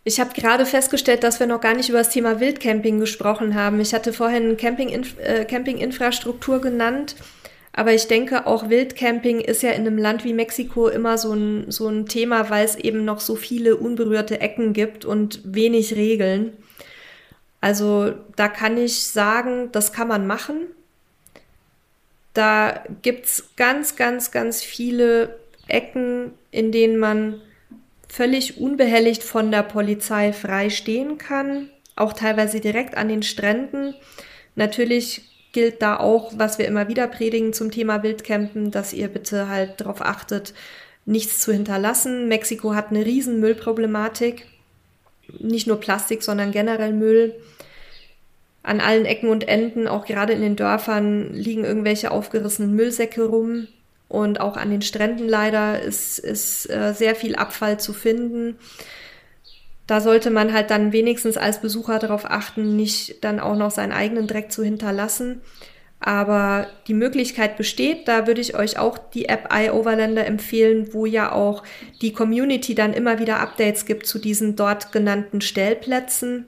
[0.09, 3.81] Ich habe gerade festgestellt, dass wir noch gar nicht über das Thema Wildcamping gesprochen haben.
[3.81, 7.17] Ich hatte vorhin Camping, äh, Campinginfrastruktur genannt,
[7.73, 11.73] aber ich denke, auch Wildcamping ist ja in einem Land wie Mexiko immer so ein,
[11.73, 16.53] so ein Thema, weil es eben noch so viele unberührte Ecken gibt und wenig Regeln.
[17.61, 20.69] Also da kann ich sagen, das kann man machen.
[22.33, 25.37] Da gibt es ganz, ganz, ganz viele
[25.67, 27.41] Ecken, in denen man
[28.09, 33.95] völlig unbehelligt von der Polizei frei stehen kann, auch teilweise direkt an den Stränden.
[34.55, 39.49] Natürlich gilt da auch, was wir immer wieder predigen zum Thema Wildcampen, dass ihr bitte
[39.49, 40.53] halt darauf achtet,
[41.07, 42.29] nichts zu hinterlassen.
[42.29, 44.47] Mexiko hat eine riesen Müllproblematik.
[45.39, 47.35] Nicht nur Plastik, sondern generell Müll.
[48.63, 53.69] An allen Ecken und Enden, auch gerade in den Dörfern, liegen irgendwelche aufgerissenen Müllsäcke rum.
[54.09, 58.57] Und auch an den Stränden leider ist, ist äh, sehr viel Abfall zu finden.
[59.87, 63.93] Da sollte man halt dann wenigstens als Besucher darauf achten, nicht dann auch noch seinen
[63.93, 65.43] eigenen Dreck zu hinterlassen.
[65.99, 71.33] Aber die Möglichkeit besteht, da würde ich euch auch die App iOverlander empfehlen, wo ja
[71.33, 71.63] auch
[72.03, 76.47] die Community dann immer wieder Updates gibt zu diesen dort genannten Stellplätzen.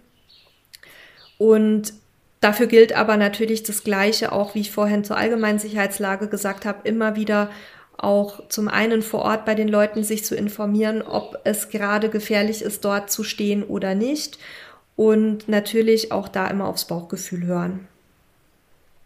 [1.38, 1.94] Und
[2.40, 6.88] Dafür gilt aber natürlich das Gleiche, auch wie ich vorhin zur allgemeinen Sicherheitslage gesagt habe,
[6.88, 7.50] immer wieder
[7.96, 12.62] auch zum einen vor Ort bei den Leuten sich zu informieren, ob es gerade gefährlich
[12.62, 14.38] ist, dort zu stehen oder nicht.
[14.94, 17.88] Und natürlich auch da immer aufs Bauchgefühl hören.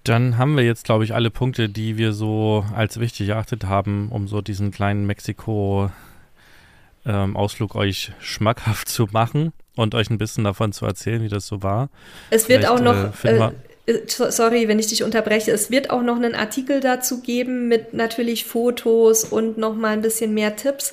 [0.04, 4.10] Dann haben wir jetzt, glaube ich, alle Punkte, die wir so als wichtig erachtet haben,
[4.10, 10.72] um so diesen kleinen Mexiko-Ausflug ähm, euch schmackhaft zu machen und euch ein bisschen davon
[10.72, 11.88] zu erzählen, wie das so war.
[12.30, 13.52] Es wird Vielleicht, auch noch, äh,
[13.86, 17.94] äh, sorry, wenn ich dich unterbreche, es wird auch noch einen Artikel dazu geben mit
[17.94, 20.92] natürlich Fotos und noch mal ein bisschen mehr Tipps,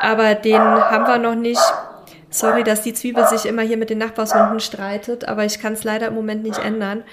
[0.00, 1.60] aber den haben wir noch nicht.
[2.30, 5.84] Sorry, dass die Zwiebel sich immer hier mit den Nachbarshunden streitet, aber ich kann es
[5.84, 7.04] leider im Moment nicht ändern.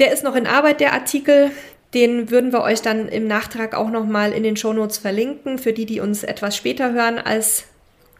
[0.00, 1.52] Der ist noch in Arbeit, der Artikel.
[1.94, 5.72] Den würden wir euch dann im Nachtrag auch noch mal in den Shownotes verlinken, für
[5.72, 7.64] die, die uns etwas später hören als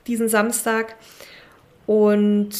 [0.06, 0.94] diesen Samstag.
[1.92, 2.54] Und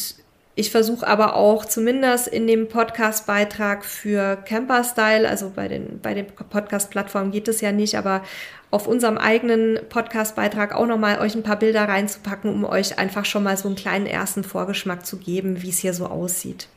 [0.53, 6.27] ich versuche aber auch zumindest in dem Podcast-Beitrag für Camper-Style, also bei den, bei den
[6.27, 8.21] Podcast-Plattformen geht es ja nicht, aber
[8.69, 13.41] auf unserem eigenen Podcast-Beitrag auch nochmal euch ein paar Bilder reinzupacken, um euch einfach schon
[13.41, 16.67] mal so einen kleinen ersten Vorgeschmack zu geben, wie es hier so aussieht.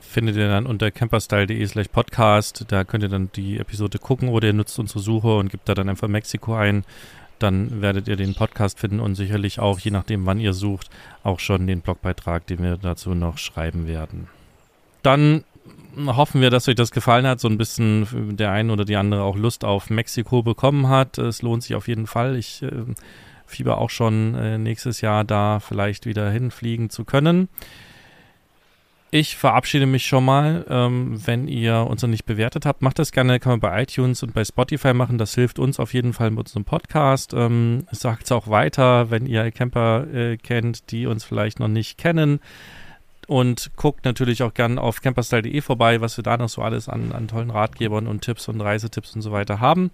[0.00, 2.64] Findet ihr dann unter camperstyle.de slash podcast.
[2.68, 5.74] Da könnt ihr dann die Episode gucken oder ihr nutzt unsere Suche und gebt da
[5.74, 6.84] dann einfach Mexiko ein
[7.44, 10.88] dann werdet ihr den Podcast finden und sicherlich auch, je nachdem, wann ihr sucht,
[11.22, 14.28] auch schon den Blogbeitrag, den wir dazu noch schreiben werden.
[15.02, 15.44] Dann
[16.06, 19.22] hoffen wir, dass euch das gefallen hat, so ein bisschen der eine oder die andere
[19.22, 21.18] auch Lust auf Mexiko bekommen hat.
[21.18, 22.36] Es lohnt sich auf jeden Fall.
[22.36, 22.70] Ich äh,
[23.46, 27.48] fieber auch schon äh, nächstes Jahr da vielleicht wieder hinfliegen zu können.
[29.16, 30.66] Ich verabschiede mich schon mal.
[30.68, 33.38] Ähm, wenn ihr uns noch nicht bewertet habt, macht das gerne.
[33.38, 35.18] Kann man bei iTunes und bei Spotify machen.
[35.18, 37.32] Das hilft uns auf jeden Fall mit unserem Podcast.
[37.32, 41.96] Ähm, Sagt es auch weiter, wenn ihr Camper äh, kennt, die uns vielleicht noch nicht
[41.96, 42.40] kennen.
[43.28, 47.12] und guckt natürlich auch gern auf camperstyle.de vorbei, was wir da noch so alles an,
[47.12, 49.92] an tollen Ratgebern und Tipps und Reisetipps und so weiter haben.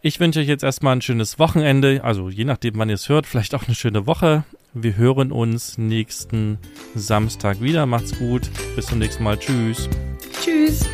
[0.00, 3.26] Ich wünsche euch jetzt erstmal ein schönes Wochenende, also je nachdem, wann ihr es hört,
[3.26, 4.44] vielleicht auch eine schöne Woche.
[4.72, 6.58] Wir hören uns nächsten
[6.94, 7.84] Samstag wieder.
[7.86, 8.48] Macht's gut.
[8.76, 9.38] Bis zum nächsten Mal.
[9.38, 9.88] Tschüss.
[10.40, 10.86] Tschüss.